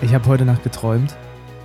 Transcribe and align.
Ich 0.00 0.14
habe 0.14 0.26
heute 0.26 0.44
Nacht 0.44 0.62
geträumt, 0.62 1.16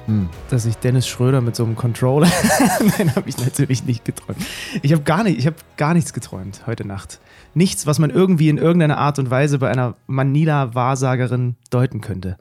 Hm. 0.05 0.27
dass 0.49 0.65
ich 0.65 0.75
Dennis 0.75 1.07
Schröder 1.07 1.39
mit 1.39 1.55
so 1.55 1.63
einem 1.63 1.75
Controller. 1.75 2.29
Nein, 2.97 3.15
habe 3.15 3.29
ich 3.29 3.37
natürlich 3.37 3.85
nicht 3.85 4.03
geträumt. 4.03 4.37
Ich 4.81 4.91
habe 4.91 5.03
gar 5.03 5.23
nicht, 5.23 5.39
ich 5.39 5.45
habe 5.45 5.55
gar 5.77 5.93
nichts 5.93 6.11
geträumt 6.11 6.67
heute 6.67 6.85
Nacht. 6.85 7.21
Nichts, 7.53 7.87
was 7.87 7.99
man 7.99 8.09
irgendwie 8.09 8.49
in 8.49 8.57
irgendeiner 8.57 8.97
Art 8.97 9.17
und 9.19 9.29
Weise 9.29 9.59
bei 9.59 9.69
einer 9.69 9.95
Manila-Wahrsagerin 10.07 11.55
deuten 11.69 12.01
könnte. 12.01 12.37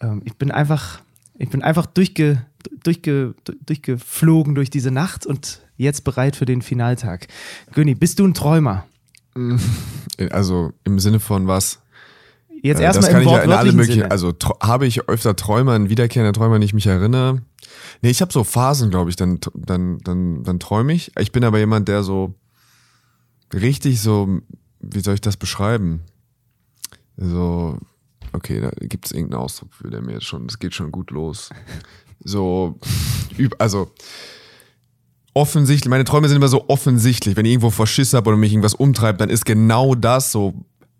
Ähm, 0.00 0.22
ich 0.24 0.36
bin 0.36 0.52
einfach, 0.52 1.00
ich 1.36 1.48
bin 1.48 1.62
einfach 1.62 1.86
durchge, 1.86 2.42
durchge, 2.84 3.34
durchgeflogen 3.66 4.54
durch 4.54 4.70
diese 4.70 4.92
Nacht 4.92 5.26
und 5.26 5.62
jetzt 5.76 6.04
bereit 6.04 6.36
für 6.36 6.44
den 6.46 6.62
Finaltag. 6.62 7.26
Göni, 7.72 7.96
bist 7.96 8.20
du 8.20 8.26
ein 8.26 8.34
Träumer? 8.34 8.84
Also 10.30 10.72
im 10.84 11.00
Sinne 11.00 11.18
von 11.18 11.48
was? 11.48 11.80
Jetzt 12.64 12.80
Äh, 12.80 12.84
erstmal 12.84 13.10
im 13.10 13.20
ich 13.20 13.26
ja 13.26 13.32
in 13.32 13.36
alle 13.36 13.48
wortwörtlichen 13.50 13.76
möglichen. 13.76 14.00
Sinne. 14.00 14.10
Also 14.10 14.32
habe 14.62 14.86
ich 14.86 15.06
öfter 15.08 15.36
Träume, 15.36 15.72
ein 15.72 15.90
wiederkehrender 15.90 16.32
Träumer, 16.32 16.54
an 16.54 16.62
die 16.62 16.64
ich 16.64 16.72
mich 16.72 16.86
erinnere. 16.86 17.42
Nee, 18.00 18.08
ich 18.10 18.22
habe 18.22 18.32
so 18.32 18.42
Phasen, 18.42 18.88
glaube 18.90 19.10
ich, 19.10 19.16
dann, 19.16 19.38
dann, 19.54 19.98
dann, 19.98 20.42
dann 20.44 20.58
träume 20.58 20.94
ich. 20.94 21.12
Ich 21.18 21.30
bin 21.30 21.44
aber 21.44 21.58
jemand, 21.58 21.88
der 21.88 22.02
so 22.02 22.34
richtig 23.52 24.00
so, 24.00 24.40
wie 24.80 25.00
soll 25.00 25.14
ich 25.14 25.20
das 25.20 25.36
beschreiben? 25.36 26.00
So, 27.18 27.76
okay, 28.32 28.60
da 28.62 28.70
gibt 28.86 29.06
es 29.06 29.12
irgendeinen 29.12 29.42
Ausdruck 29.42 29.74
für, 29.74 29.90
der 29.90 30.00
mir 30.00 30.12
jetzt 30.14 30.24
schon, 30.24 30.46
das 30.46 30.58
geht 30.58 30.74
schon 30.74 30.90
gut 30.90 31.10
los. 31.10 31.50
So, 32.24 32.78
üb- 33.36 33.54
also 33.58 33.90
offensichtlich, 35.34 35.90
meine 35.90 36.04
Träume 36.04 36.28
sind 36.28 36.36
immer 36.36 36.48
so 36.48 36.64
offensichtlich. 36.68 37.36
Wenn 37.36 37.44
ich 37.44 37.52
irgendwo 37.52 37.70
Verschiss 37.70 38.14
habe 38.14 38.28
oder 38.30 38.38
mich 38.38 38.52
irgendwas 38.52 38.74
umtreibt, 38.74 39.20
dann 39.20 39.30
ist 39.30 39.44
genau 39.44 39.94
das 39.94 40.32
so 40.32 40.54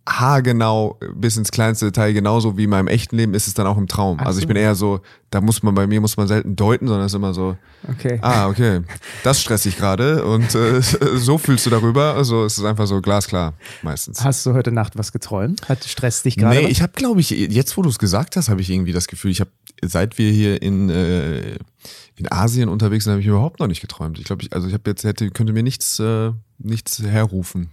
haargenau 0.06 0.98
bis 1.14 1.36
ins 1.36 1.50
kleinste 1.50 1.86
Detail 1.86 2.12
genauso 2.12 2.58
wie 2.58 2.64
in 2.64 2.70
meinem 2.70 2.88
echten 2.88 3.16
Leben 3.16 3.32
ist 3.32 3.46
es 3.46 3.54
dann 3.54 3.66
auch 3.66 3.78
im 3.78 3.88
Traum. 3.88 4.18
Ach 4.20 4.26
also 4.26 4.38
ich 4.38 4.42
so. 4.44 4.48
bin 4.48 4.56
eher 4.56 4.74
so, 4.74 5.00
da 5.30 5.40
muss 5.40 5.62
man 5.62 5.74
bei 5.74 5.86
mir 5.86 6.00
muss 6.00 6.16
man 6.16 6.28
selten 6.28 6.56
deuten, 6.56 6.86
sondern 6.86 7.06
es 7.06 7.12
ist 7.12 7.16
immer 7.16 7.32
so, 7.32 7.56
Okay. 7.88 8.18
ah 8.22 8.48
okay, 8.48 8.82
das 9.22 9.40
stresst 9.40 9.64
dich 9.64 9.76
gerade 9.76 10.24
und 10.24 10.54
äh, 10.54 10.80
so 11.16 11.38
fühlst 11.38 11.66
du 11.66 11.70
darüber. 11.70 12.14
Also 12.14 12.44
es 12.44 12.58
ist 12.58 12.64
einfach 12.64 12.86
so 12.86 13.00
glasklar 13.00 13.54
meistens. 13.82 14.22
Hast 14.22 14.44
du 14.44 14.52
heute 14.52 14.72
Nacht 14.72 14.96
was 14.98 15.12
geträumt? 15.12 15.68
Hat 15.68 15.84
Stress 15.84 16.22
dich 16.22 16.36
gerade? 16.36 16.56
Nee, 16.56 16.64
was? 16.64 16.70
ich 16.70 16.82
habe, 16.82 16.92
glaube 16.94 17.20
ich, 17.20 17.30
jetzt 17.30 17.76
wo 17.76 17.82
du 17.82 17.88
es 17.88 17.98
gesagt 17.98 18.36
hast, 18.36 18.48
habe 18.48 18.60
ich 18.60 18.70
irgendwie 18.70 18.92
das 18.92 19.06
Gefühl, 19.06 19.30
ich 19.30 19.40
habe, 19.40 19.50
seit 19.82 20.18
wir 20.18 20.30
hier 20.30 20.60
in, 20.60 20.90
äh, 20.90 21.56
in 22.16 22.30
Asien 22.30 22.68
unterwegs 22.68 23.04
sind, 23.04 23.12
habe 23.12 23.20
ich 23.22 23.26
überhaupt 23.26 23.60
noch 23.60 23.66
nicht 23.66 23.80
geträumt. 23.80 24.18
Ich 24.18 24.24
glaube, 24.24 24.42
ich, 24.42 24.52
also 24.52 24.68
ich 24.68 24.74
habe 24.74 24.90
jetzt, 24.90 25.04
hätte, 25.04 25.30
könnte 25.30 25.52
mir 25.52 25.62
nichts, 25.62 25.98
äh, 25.98 26.32
nichts 26.58 27.02
herrufen. 27.02 27.70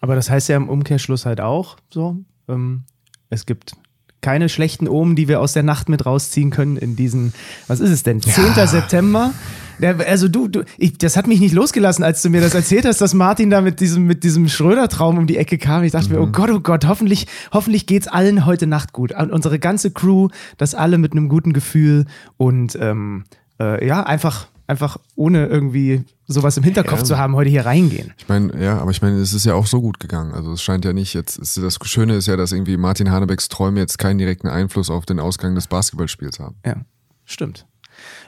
Aber 0.00 0.14
das 0.14 0.30
heißt 0.30 0.48
ja 0.48 0.56
im 0.56 0.68
Umkehrschluss 0.68 1.26
halt 1.26 1.40
auch 1.40 1.76
so, 1.90 2.16
ähm, 2.48 2.82
es 3.30 3.46
gibt 3.46 3.72
keine 4.20 4.48
schlechten 4.48 4.88
Omen, 4.88 5.14
die 5.14 5.28
wir 5.28 5.40
aus 5.40 5.52
der 5.52 5.62
Nacht 5.62 5.88
mit 5.88 6.04
rausziehen 6.04 6.50
können 6.50 6.76
in 6.76 6.96
diesen, 6.96 7.32
was 7.68 7.80
ist 7.80 7.90
es 7.90 8.02
denn, 8.02 8.20
10. 8.20 8.54
September? 8.66 9.32
Der, 9.78 9.96
also 10.08 10.26
du, 10.26 10.48
du 10.48 10.64
ich, 10.78 10.96
das 10.98 11.16
hat 11.16 11.26
mich 11.26 11.38
nicht 11.38 11.54
losgelassen, 11.54 12.02
als 12.02 12.22
du 12.22 12.30
mir 12.30 12.40
das 12.40 12.54
erzählt 12.54 12.86
hast, 12.86 13.00
dass 13.00 13.14
Martin 13.14 13.50
da 13.50 13.60
mit 13.60 13.78
diesem, 13.80 14.04
mit 14.04 14.24
diesem 14.24 14.48
Schröder-Traum 14.48 15.18
um 15.18 15.26
die 15.26 15.36
Ecke 15.36 15.58
kam. 15.58 15.84
Ich 15.84 15.92
dachte 15.92 16.10
mir, 16.10 16.20
oh 16.20 16.26
Gott, 16.26 16.50
oh 16.50 16.60
Gott, 16.60 16.86
hoffentlich, 16.86 17.26
hoffentlich 17.52 17.86
geht's 17.86 18.08
allen 18.08 18.46
heute 18.46 18.66
Nacht 18.66 18.92
gut. 18.92 19.12
Und 19.12 19.30
unsere 19.30 19.58
ganze 19.58 19.90
Crew, 19.90 20.28
dass 20.56 20.74
alle 20.74 20.98
mit 20.98 21.12
einem 21.12 21.28
guten 21.28 21.52
Gefühl 21.52 22.06
und 22.36 22.76
ähm, 22.80 23.24
äh, 23.60 23.86
ja, 23.86 24.02
einfach, 24.02 24.48
einfach 24.66 24.96
ohne 25.14 25.46
irgendwie 25.46 26.04
sowas 26.26 26.56
im 26.56 26.62
Hinterkopf 26.64 26.98
Ja. 27.00 27.04
zu 27.04 27.18
haben, 27.18 27.34
heute 27.36 27.50
hier 27.50 27.64
reingehen. 27.66 28.12
Ich 28.18 28.28
meine, 28.28 28.60
ja, 28.62 28.78
aber 28.78 28.90
ich 28.90 29.00
meine, 29.02 29.16
es 29.18 29.32
ist 29.32 29.46
ja 29.46 29.54
auch 29.54 29.66
so 29.66 29.80
gut 29.80 30.00
gegangen. 30.00 30.32
Also 30.32 30.52
es 30.52 30.62
scheint 30.62 30.84
ja 30.84 30.92
nicht 30.92 31.14
jetzt, 31.14 31.38
es, 31.38 31.54
das 31.54 31.78
Schöne 31.84 32.14
ist 32.16 32.26
ja, 32.26 32.36
dass 32.36 32.52
irgendwie 32.52 32.76
Martin 32.76 33.10
Hanebecks 33.10 33.48
Träume 33.48 33.78
jetzt 33.80 33.98
keinen 33.98 34.18
direkten 34.18 34.48
Einfluss 34.48 34.90
auf 34.90 35.06
den 35.06 35.20
Ausgang 35.20 35.54
des 35.54 35.66
Basketballspiels 35.68 36.40
haben. 36.40 36.56
Ja, 36.64 36.76
stimmt. 37.24 37.66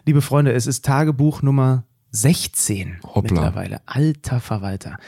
Liebe 0.06 0.22
Freunde, 0.22 0.52
es 0.52 0.66
ist 0.66 0.84
Tagebuch 0.84 1.42
Nummer 1.42 1.84
16 2.12 2.98
Hoppla. 3.02 3.22
mittlerweile. 3.22 3.80
Alter 3.86 4.40
Verwalter. 4.40 4.98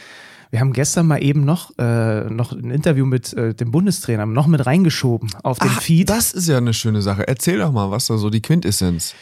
Wir 0.51 0.59
haben 0.59 0.73
gestern 0.73 1.07
mal 1.07 1.23
eben 1.23 1.45
noch, 1.45 1.71
äh, 1.79 2.29
noch 2.29 2.51
ein 2.53 2.73
Interview 2.73 3.07
mit 3.07 3.33
äh, 3.35 3.55
dem 3.55 3.71
Bundestrainer 3.71 4.27
noch 4.27 4.49
mit 4.49 4.67
reingeschoben 4.67 5.31
auf 5.45 5.61
den 5.61 5.71
Ach, 5.73 5.81
Feed. 5.81 6.11
das 6.11 6.33
ist 6.33 6.49
ja 6.49 6.57
eine 6.59 6.75
schöne 6.75 7.03
Sache. 7.03 7.27
Erzähl 7.29 7.59
doch 7.59 7.71
mal, 7.71 7.91
was 7.93 8.07
da 8.07 8.19
so 8.19 8.31
die 8.31 8.43
Quintessenz. 8.43 9.15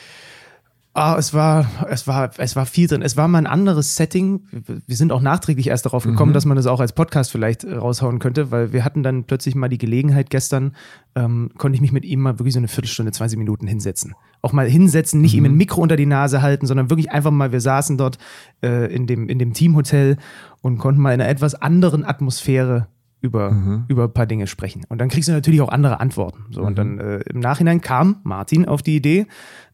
Ah, 0.94 1.16
es 1.16 1.32
war, 1.32 1.66
es 1.88 2.08
war, 2.08 2.30
es 2.38 2.56
war 2.56 2.66
viel 2.66 2.88
drin. 2.88 3.02
Es 3.02 3.16
war 3.16 3.28
mal 3.28 3.38
ein 3.38 3.46
anderes 3.46 3.94
Setting. 3.94 4.40
Wir 4.50 4.96
sind 4.96 5.12
auch 5.12 5.20
nachträglich 5.20 5.68
erst 5.68 5.86
darauf 5.86 6.02
gekommen, 6.02 6.32
dass 6.32 6.44
man 6.44 6.56
das 6.56 6.66
auch 6.66 6.80
als 6.80 6.92
Podcast 6.92 7.30
vielleicht 7.30 7.62
äh, 7.62 7.74
raushauen 7.74 8.18
könnte, 8.18 8.50
weil 8.50 8.72
wir 8.72 8.84
hatten 8.84 9.02
dann 9.02 9.24
plötzlich 9.24 9.54
mal 9.54 9.68
die 9.68 9.78
Gelegenheit 9.78 10.28
gestern, 10.28 10.74
ähm, 11.14 11.50
konnte 11.56 11.76
ich 11.76 11.82
mich 11.82 11.92
mit 11.92 12.04
ihm 12.04 12.20
mal 12.20 12.40
wirklich 12.40 12.54
so 12.54 12.58
eine 12.58 12.68
Viertelstunde, 12.68 13.12
20 13.12 13.38
Minuten 13.38 13.68
hinsetzen. 13.68 14.14
Auch 14.42 14.52
mal 14.52 14.68
hinsetzen, 14.68 15.20
nicht 15.20 15.34
ihm 15.34 15.44
ein 15.44 15.54
Mikro 15.54 15.80
unter 15.82 15.96
die 15.96 16.06
Nase 16.06 16.42
halten, 16.42 16.66
sondern 16.66 16.90
wirklich 16.90 17.12
einfach 17.12 17.30
mal, 17.30 17.52
wir 17.52 17.60
saßen 17.60 17.96
dort 17.96 18.18
äh, 18.62 18.92
in, 18.92 19.06
dem, 19.06 19.28
in 19.28 19.38
dem 19.38 19.52
Teamhotel 19.52 20.16
und 20.62 20.78
konnten 20.78 21.00
mal 21.00 21.12
in 21.12 21.20
einer 21.20 21.30
etwas 21.30 21.54
anderen 21.54 22.04
Atmosphäre 22.04 22.88
über, 23.20 23.84
über 23.88 24.04
ein 24.04 24.12
paar 24.12 24.26
Dinge 24.26 24.46
sprechen. 24.46 24.82
Und 24.88 25.00
dann 25.00 25.08
kriegst 25.08 25.28
du 25.28 25.32
natürlich 25.32 25.60
auch 25.60 25.70
andere 25.70 26.00
Antworten. 26.00 26.44
So, 26.50 26.62
und 26.62 26.78
dann 26.78 26.98
äh, 26.98 27.18
im 27.30 27.40
Nachhinein 27.40 27.80
kam 27.80 28.20
Martin 28.22 28.66
auf 28.66 28.82
die 28.82 28.96
Idee, 28.96 29.26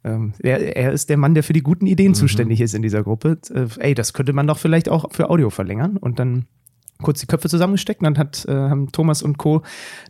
ähm, 0.04 0.34
er, 0.42 0.76
er 0.76 0.92
ist 0.92 1.08
der 1.08 1.16
Mann, 1.16 1.34
der 1.34 1.42
für 1.42 1.54
die 1.54 1.62
guten 1.62 1.86
Ideen 1.86 2.14
zuständig 2.14 2.60
ist 2.60 2.74
in 2.74 2.82
dieser 2.82 3.02
Gruppe. 3.02 3.38
Äh, 3.50 3.66
ey, 3.78 3.94
das 3.94 4.12
könnte 4.12 4.32
man 4.32 4.46
doch 4.46 4.58
vielleicht 4.58 4.88
auch 4.88 5.12
für 5.12 5.30
Audio 5.30 5.50
verlängern. 5.50 5.96
Und 5.96 6.18
dann 6.18 6.46
kurz 7.02 7.20
die 7.20 7.26
Köpfe 7.26 7.48
zusammengesteckt 7.48 8.00
und 8.00 8.04
dann 8.04 8.18
hat, 8.18 8.44
äh, 8.46 8.52
haben 8.52 8.92
Thomas 8.92 9.22
und 9.22 9.38
Co. 9.38 9.62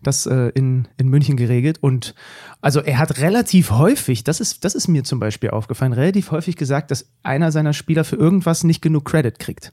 das 0.02 0.26
äh, 0.26 0.50
in, 0.54 0.88
in 0.96 1.08
München 1.08 1.36
geregelt. 1.36 1.78
Und 1.80 2.14
also 2.60 2.80
er 2.80 2.98
hat 2.98 3.20
relativ 3.20 3.70
häufig, 3.70 4.24
das 4.24 4.40
ist, 4.40 4.64
das 4.64 4.74
ist 4.74 4.88
mir 4.88 5.04
zum 5.04 5.20
Beispiel 5.20 5.50
aufgefallen, 5.50 5.92
relativ 5.92 6.30
häufig 6.30 6.56
gesagt, 6.56 6.90
dass 6.90 7.10
einer 7.22 7.52
seiner 7.52 7.72
Spieler 7.72 8.04
für 8.04 8.16
irgendwas 8.16 8.64
nicht 8.64 8.82
genug 8.82 9.04
Credit 9.04 9.38
kriegt. 9.38 9.72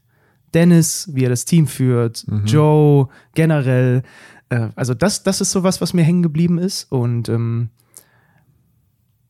Dennis, 0.53 1.09
wie 1.13 1.25
er 1.25 1.29
das 1.29 1.45
Team 1.45 1.67
führt, 1.67 2.25
Joe, 2.45 3.07
generell. 3.34 4.03
Äh, 4.50 4.69
also 4.75 4.94
das, 4.94 5.23
das 5.23 5.41
ist 5.41 5.51
sowas, 5.51 5.81
was 5.81 5.94
mir 5.94 6.03
hängen 6.03 6.23
geblieben 6.23 6.57
ist. 6.57 6.91
Und 6.91 7.29
ähm, 7.29 7.69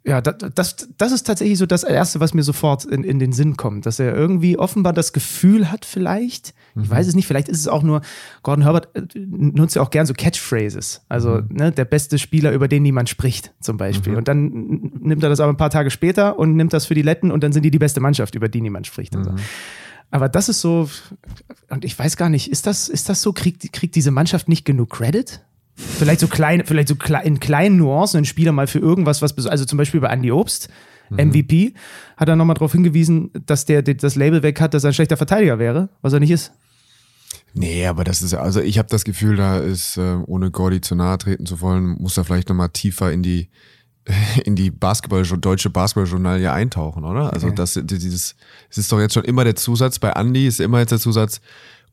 ja, 0.03 0.19
das, 0.19 0.35
das, 0.55 0.87
das 0.97 1.11
ist 1.11 1.27
tatsächlich 1.27 1.59
so 1.59 1.67
das 1.67 1.83
Erste, 1.83 2.19
was 2.19 2.33
mir 2.33 2.41
sofort 2.41 2.85
in, 2.85 3.03
in 3.03 3.19
den 3.19 3.33
Sinn 3.33 3.55
kommt, 3.55 3.85
dass 3.85 3.99
er 3.99 4.15
irgendwie 4.15 4.57
offenbar 4.57 4.93
das 4.93 5.13
Gefühl 5.13 5.71
hat, 5.71 5.85
vielleicht, 5.85 6.55
ich 6.81 6.89
weiß 6.89 7.07
es 7.07 7.13
nicht, 7.13 7.27
vielleicht 7.27 7.47
ist 7.49 7.59
es 7.59 7.67
auch 7.67 7.83
nur, 7.83 8.01
Gordon 8.41 8.63
Herbert 8.63 8.95
äh, 8.95 9.03
nutzt 9.15 9.75
ja 9.75 9.83
auch 9.83 9.91
gern 9.91 10.07
so 10.07 10.13
Catchphrases, 10.15 11.01
also 11.07 11.41
ne, 11.49 11.71
der 11.71 11.85
beste 11.85 12.17
Spieler, 12.17 12.51
über 12.51 12.67
den 12.67 12.81
niemand 12.81 13.09
spricht, 13.09 13.53
zum 13.59 13.77
Beispiel. 13.77 14.15
Und 14.15 14.27
dann 14.27 14.91
nimmt 15.01 15.21
er 15.21 15.29
das 15.29 15.39
aber 15.39 15.53
ein 15.53 15.57
paar 15.57 15.69
Tage 15.69 15.91
später 15.91 16.39
und 16.39 16.55
nimmt 16.55 16.73
das 16.73 16.87
für 16.87 16.95
die 16.95 17.03
Letten 17.03 17.29
und 17.29 17.43
dann 17.43 17.53
sind 17.53 17.63
die 17.63 17.71
die 17.71 17.79
beste 17.79 17.99
Mannschaft, 17.99 18.33
über 18.33 18.49
die 18.49 18.61
niemand 18.61 18.87
spricht. 18.87 19.15
Und 19.15 19.25
so. 19.25 19.31
Aber 20.11 20.29
das 20.29 20.49
ist 20.49 20.61
so, 20.61 20.89
und 21.69 21.85
ich 21.85 21.97
weiß 21.97 22.17
gar 22.17 22.29
nicht, 22.29 22.51
ist 22.51 22.67
das, 22.67 22.89
ist 22.89 23.09
das 23.09 23.21
so, 23.21 23.31
kriegt, 23.33 23.71
kriegt 23.73 23.95
diese 23.95 24.11
Mannschaft 24.11 24.49
nicht 24.49 24.65
genug 24.65 24.89
Credit? 24.89 25.41
Vielleicht 25.75 26.19
so 26.19 26.27
klein, 26.27 26.63
vielleicht 26.65 26.89
so 26.89 26.95
in 27.23 27.39
kleinen 27.39 27.77
Nuancen 27.77 28.19
ein 28.19 28.25
Spieler 28.25 28.51
mal 28.51 28.67
für 28.67 28.79
irgendwas, 28.79 29.21
was, 29.21 29.47
also 29.47 29.65
zum 29.65 29.77
Beispiel 29.77 30.01
bei 30.01 30.09
Andy 30.09 30.31
Obst, 30.31 30.69
MVP, 31.09 31.73
hat 32.17 32.29
er 32.29 32.35
nochmal 32.35 32.53
darauf 32.53 32.71
hingewiesen, 32.71 33.31
dass 33.45 33.65
der, 33.65 33.81
der 33.81 33.95
das 33.95 34.15
Label 34.15 34.43
weg 34.43 34.61
hat, 34.61 34.73
dass 34.73 34.83
er 34.83 34.91
ein 34.91 34.93
schlechter 34.93 35.17
Verteidiger 35.17 35.59
wäre, 35.59 35.89
was 36.01 36.13
er 36.13 36.19
nicht 36.19 36.31
ist. 36.31 36.53
Nee, 37.53 37.85
aber 37.85 38.03
das 38.03 38.21
ist 38.21 38.31
ja, 38.31 38.39
also 38.39 38.61
ich 38.61 38.77
habe 38.77 38.87
das 38.89 39.03
Gefühl, 39.03 39.35
da 39.35 39.59
ist, 39.59 39.97
äh, 39.97 40.17
ohne 40.25 40.51
Gordy 40.51 40.79
zu 40.79 40.95
nahe 40.95 41.17
treten 41.17 41.45
zu 41.45 41.59
wollen, 41.59 41.97
muss 41.99 42.17
er 42.17 42.23
vielleicht 42.23 42.47
nochmal 42.47 42.69
tiefer 42.69 43.11
in 43.11 43.23
die 43.23 43.49
in 44.45 44.55
die 44.55 44.71
Basketball 44.71 45.23
deutsche 45.23 45.69
Basketballjournalie 45.69 46.51
eintauchen, 46.51 47.03
oder? 47.03 47.31
Also 47.33 47.47
Okay. 47.47 47.55
das 47.55 47.79
dieses 47.83 48.35
es 48.69 48.77
ist 48.77 48.91
doch 48.91 48.99
jetzt 48.99 49.13
schon 49.13 49.23
immer 49.25 49.43
der 49.43 49.55
Zusatz 49.55 49.99
bei 49.99 50.09
Andy 50.11 50.47
ist 50.47 50.59
immer 50.59 50.79
jetzt 50.79 50.91
der 50.91 50.99
Zusatz 50.99 51.39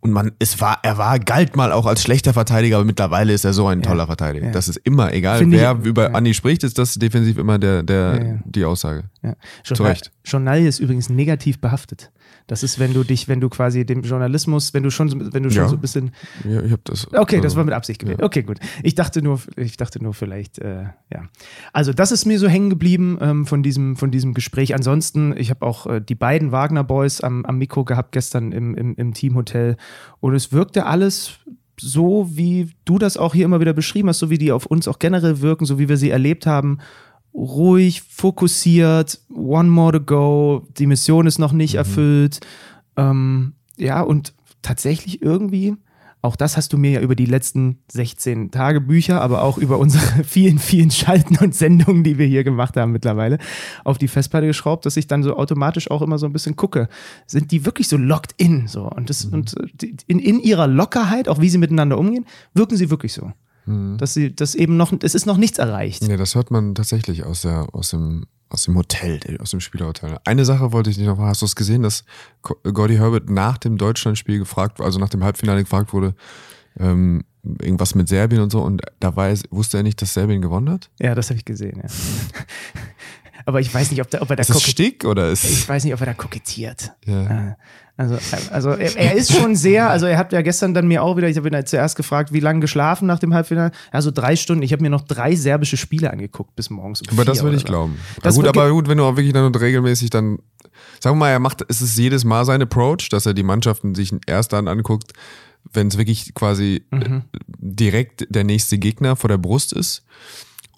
und 0.00 0.12
man 0.12 0.32
es 0.38 0.60
war 0.60 0.78
er 0.84 0.96
war 0.96 1.18
galt 1.18 1.56
mal 1.56 1.72
auch 1.72 1.84
als 1.84 2.02
schlechter 2.02 2.32
Verteidiger, 2.32 2.76
aber 2.76 2.84
mittlerweile 2.86 3.32
ist 3.32 3.44
er 3.44 3.52
so 3.52 3.66
ein 3.66 3.82
toller 3.82 4.06
Verteidiger. 4.06 4.46
ja. 4.46 4.52
Das 4.52 4.68
ist 4.68 4.76
immer 4.84 5.12
egal, 5.12 5.38
Finde 5.40 5.56
ich- 5.56 5.62
wer 5.62 5.72
über 5.84 6.10
ja. 6.10 6.16
Andy 6.18 6.32
spricht, 6.34 6.62
ist 6.64 6.78
das 6.78 6.94
defensiv 6.94 7.36
immer 7.36 7.58
der 7.58 7.82
der 7.82 7.98
Ja, 8.16 8.24
ja. 8.24 8.38
die 8.44 8.64
Aussage. 8.64 9.04
Ja. 9.22 9.34
Zu 9.64 9.82
Recht. 9.82 10.10
Journalie 10.24 10.66
ist 10.68 10.78
übrigens 10.78 11.10
negativ 11.10 11.60
behaftet. 11.60 12.10
Das 12.48 12.64
ist, 12.64 12.78
wenn 12.80 12.92
du 12.94 13.04
dich, 13.04 13.28
wenn 13.28 13.40
du 13.40 13.48
quasi 13.48 13.86
dem 13.86 14.02
Journalismus, 14.02 14.74
wenn 14.74 14.82
du 14.82 14.90
schon, 14.90 15.08
so- 15.08 15.18
wenn 15.20 15.42
du 15.44 15.50
schon 15.50 15.62
Ja. 15.62 15.68
so 15.68 15.76
ein 15.76 15.80
bisschen. 15.80 16.10
Ja, 16.44 16.62
ich 16.62 16.72
habe 16.72 16.82
das 16.84 17.06
Okay, 17.14 17.40
das 17.40 17.52
äh, 17.52 17.56
war 17.56 17.64
mit 17.64 17.74
Absicht 17.74 18.00
gewählt. 18.00 18.22
Okay, 18.22 18.42
gut. 18.42 18.58
Ich 18.82 18.94
dachte 18.96 19.22
nur, 19.22 19.40
ich 19.56 19.76
dachte 19.76 20.02
nur 20.02 20.14
vielleicht, 20.14 20.58
äh, 20.58 20.84
ja. 21.12 21.28
Also 21.72 21.92
das 21.92 22.10
ist 22.10 22.24
mir 22.24 22.38
so 22.40 22.48
hängen 22.48 22.70
geblieben 22.70 23.18
ähm, 23.20 23.46
von 23.46 23.62
diesem, 23.62 23.96
von 23.96 24.10
diesem 24.10 24.34
Gespräch. 24.34 24.74
Ansonsten, 24.74 25.34
ich 25.36 25.50
habe 25.50 25.64
auch 25.64 25.86
äh, 25.86 26.00
die 26.00 26.14
beiden 26.16 26.50
Wagner 26.50 26.82
Boys 26.84 27.20
am, 27.20 27.44
am 27.44 27.58
Mikro 27.58 27.84
gehabt 27.84 28.12
gestern 28.12 28.50
im, 28.52 28.74
im, 28.74 28.94
im 28.96 29.14
Teamhotel 29.14 29.76
und 30.20 30.34
es 30.34 30.50
wirkte 30.50 30.86
alles 30.86 31.38
so, 31.80 32.28
wie 32.32 32.70
du 32.86 32.98
das 32.98 33.16
auch 33.16 33.34
hier 33.34 33.44
immer 33.44 33.60
wieder 33.60 33.72
beschrieben 33.72 34.08
hast, 34.08 34.18
so 34.18 34.30
wie 34.30 34.38
die 34.38 34.50
auf 34.50 34.66
uns 34.66 34.88
auch 34.88 34.98
generell 34.98 35.40
wirken, 35.42 35.64
so 35.64 35.78
wie 35.78 35.88
wir 35.88 35.96
sie 35.96 36.10
erlebt 36.10 36.44
haben. 36.46 36.78
Ruhig, 37.34 38.02
fokussiert, 38.02 39.20
one 39.32 39.68
more 39.68 39.92
to 39.92 40.00
go, 40.00 40.66
die 40.78 40.86
Mission 40.86 41.26
ist 41.26 41.38
noch 41.38 41.52
nicht 41.52 41.76
erfüllt. 41.76 42.40
Ähm, 42.96 43.54
ja, 43.76 44.00
und 44.00 44.34
tatsächlich 44.62 45.22
irgendwie 45.22 45.76
Auch 46.20 46.34
das 46.34 46.56
hast 46.56 46.72
du 46.72 46.78
mir 46.78 46.90
ja 46.90 47.00
über 47.00 47.14
die 47.14 47.26
letzten 47.26 47.78
16 47.92 48.50
Tagebücher, 48.50 49.20
aber 49.20 49.42
auch 49.42 49.56
über 49.56 49.78
unsere 49.78 50.24
vielen, 50.24 50.58
vielen 50.58 50.90
Schalten 50.90 51.36
und 51.36 51.54
Sendungen, 51.54 52.02
die 52.02 52.18
wir 52.18 52.26
hier 52.26 52.42
gemacht 52.42 52.76
haben 52.76 52.90
mittlerweile, 52.90 53.38
auf 53.84 53.98
die 53.98 54.08
Festplatte 54.08 54.48
geschraubt, 54.48 54.84
dass 54.84 54.96
ich 54.96 55.06
dann 55.06 55.22
so 55.22 55.36
automatisch 55.36 55.90
auch 55.90 56.02
immer 56.02 56.18
so 56.18 56.26
ein 56.26 56.32
bisschen 56.32 56.56
gucke. 56.56 56.88
Sind 57.26 57.52
die 57.52 57.64
wirklich 57.64 57.86
so 57.86 57.96
locked 57.96 58.34
in? 58.36 58.66
So? 58.66 58.90
Und, 58.90 59.10
das, 59.10 59.26
mhm. 59.26 59.34
und 59.34 59.54
in, 60.08 60.18
in 60.18 60.40
ihrer 60.40 60.66
Lockerheit, 60.66 61.28
auch 61.28 61.40
wie 61.40 61.48
sie 61.48 61.58
miteinander 61.58 61.96
umgehen, 61.98 62.26
wirken 62.52 62.76
sie 62.76 62.90
wirklich 62.90 63.12
so. 63.12 63.32
Mhm. 63.68 63.98
Dass 63.98 64.14
sie 64.14 64.34
das 64.34 64.54
eben 64.54 64.76
noch, 64.76 64.92
es 65.02 65.14
ist 65.14 65.26
noch 65.26 65.36
nichts 65.36 65.58
erreicht. 65.58 66.06
Ja, 66.06 66.16
das 66.16 66.34
hört 66.34 66.50
man 66.50 66.74
tatsächlich 66.74 67.24
aus, 67.24 67.42
der, 67.42 67.66
aus 67.72 67.90
dem 67.90 68.26
aus 68.50 68.64
dem 68.64 68.76
Hotel, 68.76 69.20
aus 69.40 69.50
dem 69.50 69.60
Spielerhotel. 69.60 70.18
Eine 70.24 70.46
Sache 70.46 70.72
wollte 70.72 70.88
ich 70.88 70.96
nicht 70.96 71.06
noch, 71.06 71.18
hast 71.18 71.42
du 71.42 71.46
es 71.46 71.54
gesehen, 71.54 71.82
dass 71.82 72.04
Gordy 72.40 72.96
Herbert 72.96 73.28
nach 73.28 73.58
dem 73.58 73.76
Deutschlandspiel 73.76 74.38
gefragt, 74.38 74.80
also 74.80 74.98
nach 74.98 75.10
dem 75.10 75.22
Halbfinale 75.22 75.62
gefragt 75.62 75.92
wurde, 75.92 76.14
ähm, 76.78 77.24
irgendwas 77.60 77.94
mit 77.94 78.08
Serbien 78.08 78.40
und 78.40 78.50
so, 78.50 78.62
und 78.62 78.80
da 79.00 79.14
weiß, 79.14 79.44
wusste 79.50 79.76
er 79.76 79.82
nicht, 79.82 80.00
dass 80.00 80.14
Serbien 80.14 80.40
gewonnen 80.40 80.70
hat? 80.70 80.88
Ja, 80.98 81.14
das 81.14 81.28
habe 81.28 81.38
ich 81.38 81.44
gesehen, 81.44 81.82
ja. 81.82 81.90
Aber 83.44 83.60
ich 83.60 83.72
weiß 83.72 83.90
nicht, 83.90 84.00
ob, 84.02 84.10
der, 84.10 84.20
ob 84.20 84.30
er 84.30 84.36
da 84.36 84.40
ist 84.42 84.50
das 84.50 84.62
Stick 84.62 85.04
oder 85.04 85.30
ist 85.30 85.44
Ich 85.44 85.68
weiß 85.68 85.84
nicht, 85.84 85.94
ob 85.94 86.00
er 86.00 86.06
da 86.06 86.14
kokettiert. 86.14 86.92
Ja. 87.06 87.56
Äh, 87.98 88.02
also, 88.02 88.18
also 88.50 88.70
er, 88.70 88.96
er, 88.96 89.14
ist 89.14 89.32
schon 89.32 89.56
sehr, 89.56 89.90
also 89.90 90.06
er 90.06 90.16
hat 90.16 90.32
ja 90.32 90.40
gestern 90.42 90.72
dann 90.72 90.86
mir 90.86 91.02
auch 91.02 91.16
wieder, 91.16 91.28
ich 91.28 91.36
habe 91.36 91.48
ihn 91.48 91.54
halt 91.54 91.68
zuerst 91.68 91.96
gefragt, 91.96 92.32
wie 92.32 92.40
lange 92.40 92.60
geschlafen 92.60 93.06
nach 93.06 93.18
dem 93.18 93.34
Halbfinale? 93.34 93.72
Also 93.90 94.10
drei 94.10 94.36
Stunden. 94.36 94.62
Ich 94.62 94.72
habe 94.72 94.82
mir 94.82 94.90
noch 94.90 95.02
drei 95.02 95.34
serbische 95.34 95.76
Spiele 95.76 96.10
angeguckt 96.10 96.54
bis 96.56 96.70
morgens. 96.70 97.02
Um 97.02 97.08
aber 97.12 97.24
das 97.24 97.42
würde 97.42 97.56
ich 97.56 97.64
glauben. 97.64 97.98
Das 98.22 98.36
gut, 98.36 98.46
aber 98.46 98.70
gut, 98.70 98.88
wenn 98.88 98.98
du 98.98 99.04
auch 99.04 99.16
wirklich 99.16 99.32
dann 99.32 99.54
regelmäßig 99.54 100.10
dann, 100.10 100.38
sagen 101.00 101.16
wir 101.16 101.20
mal, 101.20 101.30
er 101.30 101.40
macht, 101.40 101.62
ist 101.62 101.80
es 101.80 101.96
jedes 101.96 102.24
Mal 102.24 102.44
sein 102.44 102.62
Approach, 102.62 103.08
dass 103.10 103.26
er 103.26 103.34
die 103.34 103.42
Mannschaften 103.42 103.94
sich 103.94 104.14
erst 104.26 104.52
dann 104.52 104.68
anguckt, 104.68 105.12
wenn 105.72 105.88
es 105.88 105.98
wirklich 105.98 106.34
quasi 106.34 106.84
mhm. 106.90 107.24
direkt 107.58 108.26
der 108.30 108.44
nächste 108.44 108.78
Gegner 108.78 109.16
vor 109.16 109.28
der 109.28 109.38
Brust 109.38 109.72
ist 109.72 110.04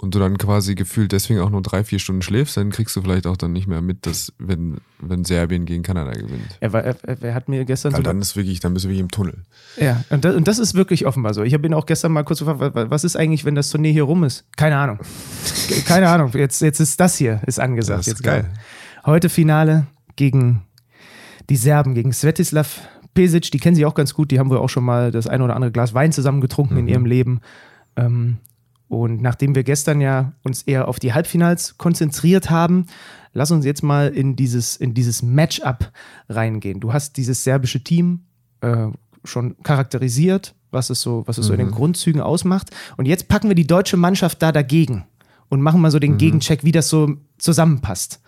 und 0.00 0.14
du 0.14 0.19
dann 0.19 0.38
quasi 0.38 0.75
gefühlt 0.75 1.12
deswegen 1.12 1.41
auch 1.41 1.50
nur 1.50 1.61
drei, 1.61 1.85
vier 1.85 1.99
Stunden 1.99 2.23
schläfst, 2.23 2.56
dann 2.56 2.70
kriegst 2.70 2.97
du 2.97 3.02
vielleicht 3.02 3.26
auch 3.26 3.37
dann 3.37 3.52
nicht 3.52 3.67
mehr 3.67 3.82
mit, 3.82 4.06
dass 4.06 4.32
wenn, 4.38 4.79
wenn 4.99 5.25
Serbien 5.25 5.67
gegen 5.67 5.82
Kanada 5.82 6.12
gewinnt. 6.12 6.56
Er, 6.61 6.73
war, 6.73 6.82
er, 6.82 6.97
er 7.05 7.35
hat 7.35 7.50
mir 7.50 7.67
gestern 7.67 7.94
so. 7.94 8.00
Dann 8.00 8.19
ist 8.19 8.35
wirklich, 8.35 8.61
dann 8.61 8.73
bist 8.73 8.87
du 8.87 8.88
wirklich 8.88 9.02
im 9.02 9.11
Tunnel. 9.11 9.35
Ja, 9.76 10.02
und 10.08 10.25
das, 10.25 10.35
und 10.35 10.49
das 10.49 10.58
ist 10.58 10.75
wirklich 10.75 11.05
offenbar 11.05 11.35
so. 11.35 11.43
Ich 11.43 11.52
habe 11.52 11.67
ihn 11.67 11.75
auch 11.75 11.85
gestern 11.85 12.12
mal 12.12 12.23
kurz 12.23 12.38
gefragt, 12.38 12.61
was 12.75 13.05
ist 13.05 13.14
eigentlich, 13.14 13.44
wenn 13.44 13.55
das 13.55 13.69
Turnier 13.69 13.93
hier 13.93 14.05
rum 14.05 14.25
ist? 14.25 14.47
Keine 14.56 14.79
Ahnung. 14.79 15.00
Keine 15.87 16.08
Ahnung. 16.08 16.31
Jetzt, 16.32 16.62
jetzt 16.62 16.81
ist 16.81 16.99
das 16.99 17.17
hier, 17.17 17.43
ist 17.47 17.61
angesagt. 17.61 17.99
Das 17.99 18.06
ist 18.06 18.12
jetzt 18.14 18.23
geil. 18.23 18.49
Heute 19.05 19.29
Finale 19.29 19.87
gegen 20.17 20.62
die 21.50 21.56
Serben, 21.56 21.94
gegen 21.94 22.14
Svetislav 22.14 22.81
Pesic, 23.12 23.50
die 23.50 23.58
kennen 23.58 23.76
sie 23.76 23.85
auch 23.85 23.94
ganz 23.94 24.14
gut, 24.14 24.31
die 24.31 24.38
haben 24.38 24.49
wohl 24.49 24.58
auch 24.58 24.69
schon 24.69 24.85
mal 24.85 25.11
das 25.11 25.26
ein 25.26 25.43
oder 25.43 25.56
andere 25.56 25.73
Glas 25.73 25.93
Wein 25.93 26.12
zusammen 26.12 26.41
getrunken 26.41 26.75
mhm. 26.75 26.81
in 26.81 26.88
ihrem 26.88 27.05
Leben. 27.05 27.41
Ähm, 27.97 28.38
und 28.90 29.22
nachdem 29.22 29.54
wir 29.54 29.62
gestern 29.62 30.00
ja 30.00 30.32
uns 30.42 30.62
eher 30.62 30.88
auf 30.88 30.98
die 30.98 31.12
Halbfinals 31.12 31.78
konzentriert 31.78 32.50
haben, 32.50 32.87
lass 33.32 33.52
uns 33.52 33.64
jetzt 33.64 33.84
mal 33.84 34.08
in 34.08 34.34
dieses, 34.34 34.75
in 34.75 34.94
dieses 34.94 35.22
Matchup 35.22 35.92
reingehen. 36.28 36.81
Du 36.81 36.92
hast 36.92 37.16
dieses 37.16 37.44
serbische 37.44 37.84
Team 37.84 38.25
äh, 38.62 38.88
schon 39.22 39.54
charakterisiert, 39.62 40.56
was 40.72 40.90
es 40.90 41.02
so, 41.02 41.22
was 41.26 41.38
es 41.38 41.44
mhm. 41.44 41.46
so 41.46 41.52
in 41.52 41.58
den 41.60 41.69
mhm. 41.69 41.75
Grundzügen 41.75 42.20
ausmacht. 42.20 42.70
Und 42.96 43.06
jetzt 43.06 43.28
packen 43.28 43.46
wir 43.46 43.54
die 43.54 43.66
deutsche 43.69 43.96
Mannschaft 43.96 44.42
da 44.42 44.50
dagegen 44.50 45.04
und 45.48 45.62
machen 45.62 45.81
mal 45.81 45.92
so 45.92 46.00
den 46.00 46.14
mhm. 46.14 46.19
Gegencheck, 46.19 46.64
wie 46.64 46.72
das 46.72 46.88
so 46.88 47.14
zusammenpasst. 47.38 48.20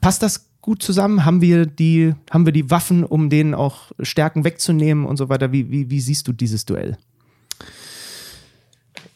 Passt 0.00 0.22
das 0.22 0.50
gut 0.60 0.84
zusammen? 0.84 1.24
Haben 1.24 1.40
wir 1.40 1.66
die, 1.66 2.14
haben 2.30 2.46
wir 2.46 2.52
die 2.52 2.70
Waffen, 2.70 3.02
um 3.02 3.28
denen 3.28 3.54
auch 3.54 3.90
Stärken 3.98 4.44
wegzunehmen 4.44 5.04
und 5.04 5.16
so 5.16 5.28
weiter? 5.28 5.50
Wie, 5.50 5.68
wie, 5.68 5.90
wie 5.90 6.00
siehst 6.00 6.28
du 6.28 6.32
dieses 6.32 6.64
Duell? 6.64 6.96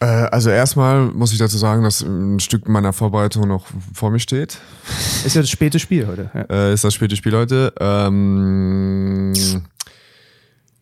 Äh, 0.05 0.29
also 0.31 0.51
erstmal 0.51 1.07
muss 1.07 1.33
ich 1.33 1.39
dazu 1.39 1.57
sagen, 1.57 1.83
dass 1.83 2.03
ein 2.03 2.39
Stück 2.39 2.69
meiner 2.69 2.93
Vorbereitung 2.93 3.49
noch 3.49 3.67
vor 3.95 4.11
mir 4.11 4.21
steht. 4.21 4.59
Ist 5.25 5.35
ja 5.35 5.41
das 5.41 5.49
späte 5.49 5.79
Spiel 5.79 6.07
heute. 6.07 6.31
Ja. 6.35 6.43
Äh, 6.43 6.75
ist 6.75 6.85
das 6.85 6.93
späte 6.93 7.17
Spiel 7.17 7.33
heute. 7.33 7.73
Ähm, 7.81 9.33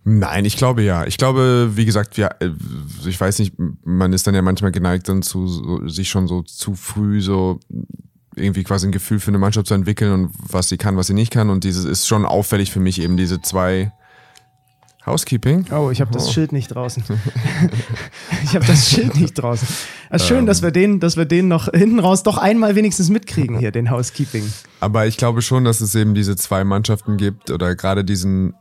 nein, 0.02 0.44
ich 0.44 0.56
glaube 0.56 0.82
ja. 0.82 1.06
Ich 1.06 1.18
glaube, 1.18 1.70
wie 1.74 1.84
gesagt, 1.84 2.16
ja, 2.16 2.30
äh, 2.40 2.50
ich 3.06 3.20
weiß 3.20 3.38
nicht, 3.38 3.54
man 3.84 4.12
ist 4.12 4.26
dann 4.26 4.34
ja 4.34 4.42
manchmal 4.42 4.72
geneigt, 4.72 5.08
dann 5.08 5.22
zu 5.22 5.46
so, 5.46 5.88
sich 5.88 6.08
schon 6.08 6.26
so 6.26 6.42
zu 6.42 6.74
früh 6.74 7.20
so 7.20 7.60
irgendwie 8.34 8.64
quasi 8.64 8.88
ein 8.88 8.92
Gefühl 8.92 9.20
für 9.20 9.28
eine 9.28 9.38
Mannschaft 9.38 9.68
zu 9.68 9.74
entwickeln 9.74 10.12
und 10.12 10.32
was 10.48 10.68
sie 10.68 10.78
kann, 10.78 10.96
was 10.96 11.06
sie 11.06 11.14
nicht 11.14 11.30
kann. 11.30 11.48
Und 11.48 11.62
dieses 11.62 11.84
ist 11.84 12.08
schon 12.08 12.24
auffällig 12.24 12.72
für 12.72 12.80
mich 12.80 13.00
eben 13.00 13.16
diese 13.16 13.40
zwei 13.40 13.92
Housekeeping? 15.04 15.66
Oh, 15.72 15.90
ich 15.90 16.00
habe 16.00 16.12
das 16.12 16.28
oh. 16.28 16.32
Schild 16.32 16.52
nicht 16.52 16.68
draußen. 16.68 17.02
ich 18.44 18.54
habe 18.54 18.64
das 18.64 18.88
Schild 18.88 19.16
nicht 19.16 19.34
draußen. 19.34 19.66
Also 20.10 20.26
schön, 20.26 20.40
ähm. 20.40 20.46
dass 20.46 20.62
wir 20.62 20.70
den, 20.70 21.00
dass 21.00 21.16
wir 21.16 21.24
den 21.24 21.48
noch 21.48 21.68
hinten 21.72 21.98
raus 21.98 22.22
doch 22.22 22.38
einmal 22.38 22.76
wenigstens 22.76 23.10
mitkriegen 23.10 23.58
hier, 23.58 23.72
den 23.72 23.90
Housekeeping. 23.90 24.44
Aber 24.80 25.06
ich 25.06 25.16
glaube 25.16 25.42
schon, 25.42 25.64
dass 25.64 25.80
es 25.80 25.94
eben 25.94 26.14
diese 26.14 26.36
zwei 26.36 26.62
Mannschaften 26.62 27.16
gibt 27.16 27.50
oder 27.50 27.74
gerade 27.74 28.04
diesen. 28.04 28.54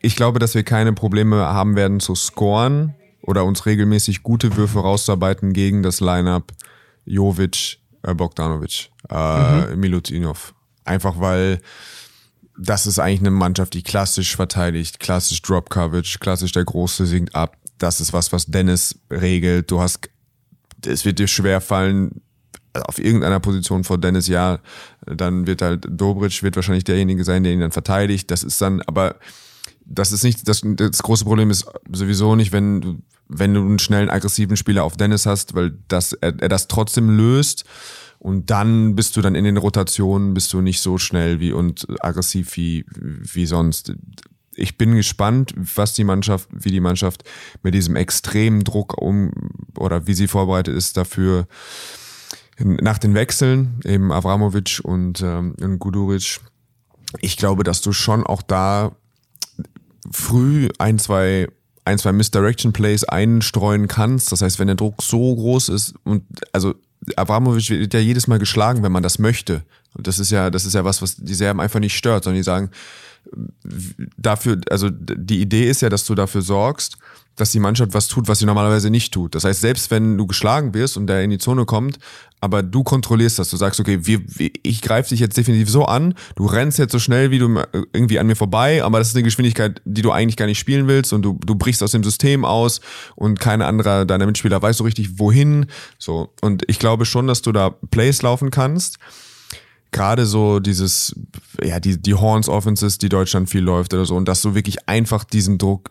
Ich 0.00 0.16
glaube, 0.16 0.38
dass 0.38 0.54
wir 0.54 0.62
keine 0.62 0.92
Probleme 0.92 1.36
haben 1.36 1.76
werden 1.76 2.00
zu 2.00 2.14
scoren 2.14 2.94
oder 3.22 3.44
uns 3.44 3.64
regelmäßig 3.66 4.22
gute 4.22 4.56
Würfe 4.56 4.80
rauszuarbeiten 4.80 5.52
gegen 5.52 5.82
das 5.82 6.00
Lineup 6.00 6.52
Jovic, 7.06 7.78
äh, 8.02 8.14
Bogdanovic, 8.14 8.90
äh, 9.10 9.72
mhm. 9.72 9.80
Milutinov. 9.80 10.54
Einfach 10.84 11.20
weil 11.20 11.60
das 12.56 12.86
ist 12.86 12.98
eigentlich 12.98 13.20
eine 13.20 13.30
Mannschaft, 13.30 13.74
die 13.74 13.82
klassisch 13.82 14.36
verteidigt, 14.36 15.00
klassisch 15.00 15.42
Drop 15.42 15.70
Coverage, 15.70 16.18
klassisch 16.18 16.52
der 16.52 16.64
Große 16.64 17.06
sinkt 17.06 17.34
ab. 17.34 17.56
Das 17.78 18.00
ist 18.00 18.12
was, 18.12 18.32
was 18.32 18.46
Dennis 18.46 18.98
regelt. 19.10 19.70
Du 19.70 19.80
hast, 19.80 20.08
es 20.86 21.04
wird 21.04 21.18
dir 21.18 21.26
schwer 21.26 21.60
fallen, 21.60 22.20
auf 22.74 22.98
irgendeiner 22.98 23.40
Position 23.40 23.84
vor 23.84 23.98
Dennis, 23.98 24.26
ja, 24.26 24.58
dann 25.06 25.46
wird 25.46 25.62
halt 25.62 25.86
Dobritsch 25.88 26.42
wird 26.42 26.56
wahrscheinlich 26.56 26.84
derjenige 26.84 27.24
sein, 27.24 27.44
der 27.44 27.52
ihn 27.52 27.60
dann 27.60 27.72
verteidigt. 27.72 28.30
Das 28.30 28.42
ist 28.42 28.60
dann, 28.60 28.82
aber 28.82 29.16
das 29.84 30.12
ist 30.12 30.24
nicht, 30.24 30.48
das, 30.48 30.62
das 30.64 31.02
große 31.02 31.24
Problem 31.24 31.50
ist 31.50 31.66
sowieso 31.92 32.34
nicht, 32.36 32.52
wenn 32.52 32.80
du, 32.80 32.98
wenn 33.28 33.54
du 33.54 33.60
einen 33.60 33.78
schnellen, 33.78 34.10
aggressiven 34.10 34.56
Spieler 34.56 34.84
auf 34.84 34.96
Dennis 34.96 35.26
hast, 35.26 35.54
weil 35.54 35.78
das, 35.88 36.14
er, 36.14 36.34
er 36.40 36.48
das 36.48 36.68
trotzdem 36.68 37.16
löst 37.16 37.64
und 38.18 38.50
dann 38.50 38.94
bist 38.94 39.16
du 39.16 39.20
dann 39.20 39.34
in 39.34 39.44
den 39.44 39.56
Rotationen, 39.56 40.34
bist 40.34 40.52
du 40.52 40.60
nicht 40.60 40.80
so 40.80 40.98
schnell 40.98 41.40
wie 41.40 41.52
und 41.52 41.86
aggressiv 42.00 42.56
wie, 42.56 42.84
wie 42.88 43.46
sonst. 43.46 43.94
Ich 44.54 44.78
bin 44.78 44.94
gespannt, 44.94 45.52
was 45.56 45.94
die 45.94 46.04
Mannschaft, 46.04 46.48
wie 46.52 46.70
die 46.70 46.80
Mannschaft 46.80 47.24
mit 47.62 47.74
diesem 47.74 47.96
extremen 47.96 48.64
Druck 48.64 49.00
um 49.00 49.32
oder 49.76 50.06
wie 50.06 50.14
sie 50.14 50.28
vorbereitet 50.28 50.76
ist 50.76 50.96
dafür 50.96 51.46
nach 52.58 52.98
den 52.98 53.14
Wechseln, 53.14 53.80
eben 53.84 54.12
Avramovic 54.12 54.80
und, 54.84 55.20
ähm, 55.22 55.56
und 55.60 55.78
Guduric. 55.80 56.40
Ich 57.20 57.36
glaube, 57.36 57.64
dass 57.64 57.80
du 57.80 57.92
schon 57.92 58.24
auch 58.24 58.42
da 58.42 58.96
früh 60.10 60.68
ein, 60.78 60.98
zwei 60.98 61.48
ein, 61.84 61.98
zwei 61.98 62.12
Misdirection 62.12 62.72
Plays 62.72 63.04
einstreuen 63.04 63.88
kannst. 63.88 64.32
Das 64.32 64.40
heißt, 64.40 64.58
wenn 64.58 64.68
der 64.68 64.76
Druck 64.76 65.02
so 65.02 65.34
groß 65.34 65.68
ist 65.68 65.94
und 66.04 66.24
also 66.52 66.74
Abramovic 67.16 67.70
wird 67.70 67.94
ja 67.94 68.00
jedes 68.00 68.26
Mal 68.26 68.38
geschlagen, 68.38 68.82
wenn 68.82 68.92
man 68.92 69.02
das 69.02 69.18
möchte. 69.18 69.62
Und 69.94 70.06
das 70.06 70.18
ist 70.18 70.30
ja, 70.30 70.50
das 70.50 70.64
ist 70.64 70.74
ja 70.74 70.84
was, 70.84 71.02
was 71.02 71.16
die 71.16 71.34
Serben 71.34 71.60
einfach 71.60 71.80
nicht 71.80 71.96
stört, 71.96 72.24
sondern 72.24 72.38
die 72.38 72.44
sagen, 72.44 72.70
dafür, 74.16 74.60
also 74.70 74.90
die 74.90 75.40
Idee 75.40 75.68
ist 75.68 75.82
ja, 75.82 75.88
dass 75.88 76.04
du 76.04 76.14
dafür 76.14 76.42
sorgst, 76.42 76.98
dass 77.36 77.52
die 77.52 77.60
Mannschaft 77.60 77.94
was 77.94 78.08
tut, 78.08 78.28
was 78.28 78.38
sie 78.38 78.46
normalerweise 78.46 78.90
nicht 78.90 79.12
tut. 79.12 79.34
Das 79.34 79.44
heißt, 79.44 79.60
selbst 79.60 79.90
wenn 79.90 80.16
du 80.16 80.26
geschlagen 80.26 80.74
wirst 80.74 80.96
und 80.96 81.06
der 81.06 81.22
in 81.22 81.30
die 81.30 81.38
Zone 81.38 81.64
kommt, 81.64 81.98
aber 82.44 82.62
du 82.62 82.82
kontrollierst 82.82 83.38
das, 83.38 83.48
du 83.48 83.56
sagst, 83.56 83.80
okay, 83.80 84.00
wir, 84.02 84.20
ich 84.62 84.82
greife 84.82 85.08
dich 85.08 85.18
jetzt 85.18 85.34
definitiv 85.34 85.70
so 85.70 85.86
an, 85.86 86.12
du 86.36 86.44
rennst 86.44 86.78
jetzt 86.78 86.92
so 86.92 86.98
schnell 86.98 87.30
wie 87.30 87.38
du 87.38 87.62
irgendwie 87.94 88.18
an 88.18 88.26
mir 88.26 88.36
vorbei, 88.36 88.84
aber 88.84 88.98
das 88.98 89.08
ist 89.08 89.16
eine 89.16 89.22
Geschwindigkeit, 89.22 89.80
die 89.86 90.02
du 90.02 90.12
eigentlich 90.12 90.36
gar 90.36 90.44
nicht 90.44 90.58
spielen 90.58 90.86
willst. 90.86 91.14
Und 91.14 91.22
du, 91.22 91.40
du 91.42 91.54
brichst 91.54 91.82
aus 91.82 91.92
dem 91.92 92.04
System 92.04 92.44
aus. 92.44 92.82
Und 93.16 93.40
kein 93.40 93.62
anderer 93.62 94.04
deiner 94.04 94.26
Mitspieler 94.26 94.60
weiß 94.60 94.76
so 94.76 94.84
richtig, 94.84 95.18
wohin. 95.18 95.68
So. 95.98 96.34
Und 96.42 96.64
ich 96.66 96.78
glaube 96.78 97.06
schon, 97.06 97.26
dass 97.26 97.40
du 97.40 97.50
da 97.50 97.70
Plays 97.70 98.20
laufen 98.20 98.50
kannst 98.50 98.98
gerade 99.94 100.26
so 100.26 100.58
dieses, 100.58 101.14
ja, 101.62 101.78
die, 101.80 102.02
die 102.02 102.14
Horns 102.14 102.48
Offenses, 102.48 102.98
die 102.98 103.08
Deutschland 103.08 103.48
viel 103.48 103.62
läuft 103.62 103.94
oder 103.94 104.04
so, 104.04 104.16
und 104.16 104.26
dass 104.26 104.42
du 104.42 104.54
wirklich 104.54 104.88
einfach 104.88 105.24
diesen 105.24 105.56
Druck 105.56 105.90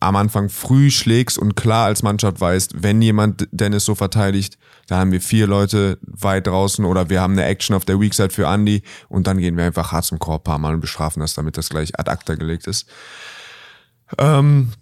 am 0.00 0.16
Anfang 0.16 0.50
früh 0.50 0.90
schlägst 0.90 1.38
und 1.38 1.54
klar 1.54 1.86
als 1.86 2.02
Mannschaft 2.02 2.40
weißt, 2.40 2.82
wenn 2.82 3.00
jemand 3.00 3.48
Dennis 3.52 3.84
so 3.84 3.94
verteidigt, 3.94 4.58
da 4.88 4.98
haben 4.98 5.12
wir 5.12 5.20
vier 5.20 5.46
Leute 5.46 5.98
weit 6.02 6.48
draußen 6.48 6.84
oder 6.84 7.08
wir 7.08 7.20
haben 7.20 7.34
eine 7.34 7.44
Action 7.44 7.76
auf 7.76 7.84
der 7.84 8.00
Weakside 8.00 8.30
für 8.30 8.46
Andy 8.46 8.82
und 9.08 9.26
dann 9.28 9.38
gehen 9.38 9.56
wir 9.56 9.64
einfach 9.64 9.92
hart 9.92 10.04
zum 10.04 10.18
Korb 10.18 10.44
paar 10.44 10.58
Mal 10.58 10.74
und 10.74 10.80
bestrafen 10.80 11.20
das, 11.20 11.34
damit 11.34 11.56
das 11.56 11.70
gleich 11.70 11.98
ad 11.98 12.10
acta 12.10 12.34
gelegt 12.34 12.66
ist. 12.66 12.86
Ähm, 14.18 14.72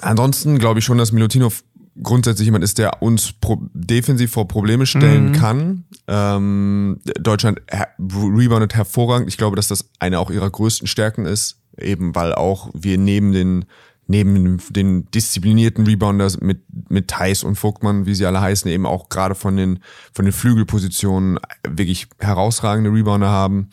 ansonsten 0.00 0.58
glaube 0.58 0.80
ich 0.80 0.84
schon, 0.84 0.98
dass 0.98 1.12
Milutinov 1.12 1.62
grundsätzlich 2.02 2.46
jemand 2.46 2.64
ist, 2.64 2.78
der 2.78 3.02
uns 3.02 3.32
pro 3.32 3.58
defensiv 3.72 4.32
vor 4.32 4.48
Probleme 4.48 4.86
stellen 4.86 5.30
mhm. 5.30 5.32
kann. 5.32 5.84
Ähm, 6.06 7.00
Deutschland 7.18 7.60
her 7.70 7.88
reboundet 7.98 8.74
hervorragend. 8.74 9.28
Ich 9.28 9.36
glaube, 9.36 9.56
dass 9.56 9.68
das 9.68 9.90
eine 9.98 10.18
auch 10.18 10.30
ihrer 10.30 10.50
größten 10.50 10.86
Stärken 10.86 11.26
ist, 11.26 11.60
eben 11.76 12.14
weil 12.14 12.34
auch 12.34 12.70
wir 12.74 12.98
neben 12.98 13.32
den 13.32 13.64
neben 14.10 14.58
den 14.70 15.10
disziplinierten 15.10 15.86
Rebounders 15.86 16.40
mit, 16.40 16.62
mit 16.88 17.08
Thais 17.08 17.44
und 17.44 17.56
Vogtmann, 17.56 18.06
wie 18.06 18.14
sie 18.14 18.24
alle 18.24 18.40
heißen, 18.40 18.70
eben 18.70 18.86
auch 18.86 19.10
gerade 19.10 19.34
von 19.34 19.56
den, 19.56 19.80
von 20.14 20.24
den 20.24 20.32
Flügelpositionen 20.32 21.38
wirklich 21.68 22.08
herausragende 22.18 22.90
Rebounder 22.90 23.28
haben. 23.28 23.68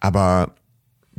Aber 0.00 0.56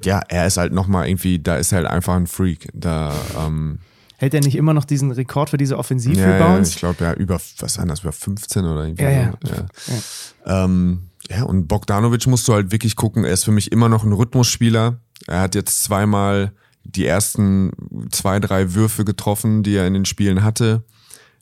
ja, 0.03 0.21
er 0.27 0.45
ist 0.45 0.57
halt 0.57 0.73
nochmal 0.73 1.07
irgendwie, 1.07 1.39
da 1.39 1.55
ist 1.55 1.71
er 1.71 1.77
halt 1.77 1.87
einfach 1.87 2.15
ein 2.15 2.27
Freak. 2.27 2.67
Da, 2.73 3.13
ähm, 3.37 3.79
Hält 4.19 4.33
er 4.33 4.41
nicht 4.41 4.55
immer 4.55 4.73
noch 4.73 4.83
diesen 4.83 5.11
Rekord 5.11 5.49
für 5.49 5.55
diese 5.55 5.75
ja, 5.75 5.79
Offensiv-Rebounds? 5.79 6.71
ich 6.71 6.75
glaube 6.75 7.01
ja 7.05 7.13
über, 7.13 7.39
was 7.59 7.77
waren 7.77 7.87
das, 7.87 8.01
über 8.01 8.11
15 8.11 8.65
oder 8.65 8.83
irgendwie. 8.83 9.03
Ja, 9.03 9.11
ja. 9.11 9.33
ja. 9.45 10.65
Ähm, 10.65 11.03
ja, 11.29 11.43
und 11.43 11.69
Bogdanovic 11.69 12.27
musst 12.27 12.45
du 12.49 12.53
halt 12.53 12.73
wirklich 12.73 12.97
gucken, 12.97 13.23
er 13.23 13.31
ist 13.31 13.45
für 13.45 13.53
mich 13.53 13.71
immer 13.71 13.87
noch 13.87 14.03
ein 14.03 14.11
Rhythmusspieler. 14.11 14.99
Er 15.27 15.39
hat 15.39 15.55
jetzt 15.55 15.85
zweimal 15.85 16.51
die 16.83 17.05
ersten 17.05 17.71
zwei, 18.11 18.41
drei 18.41 18.73
Würfe 18.73 19.05
getroffen, 19.05 19.63
die 19.63 19.75
er 19.75 19.87
in 19.87 19.93
den 19.93 20.03
Spielen 20.05 20.43
hatte. 20.43 20.83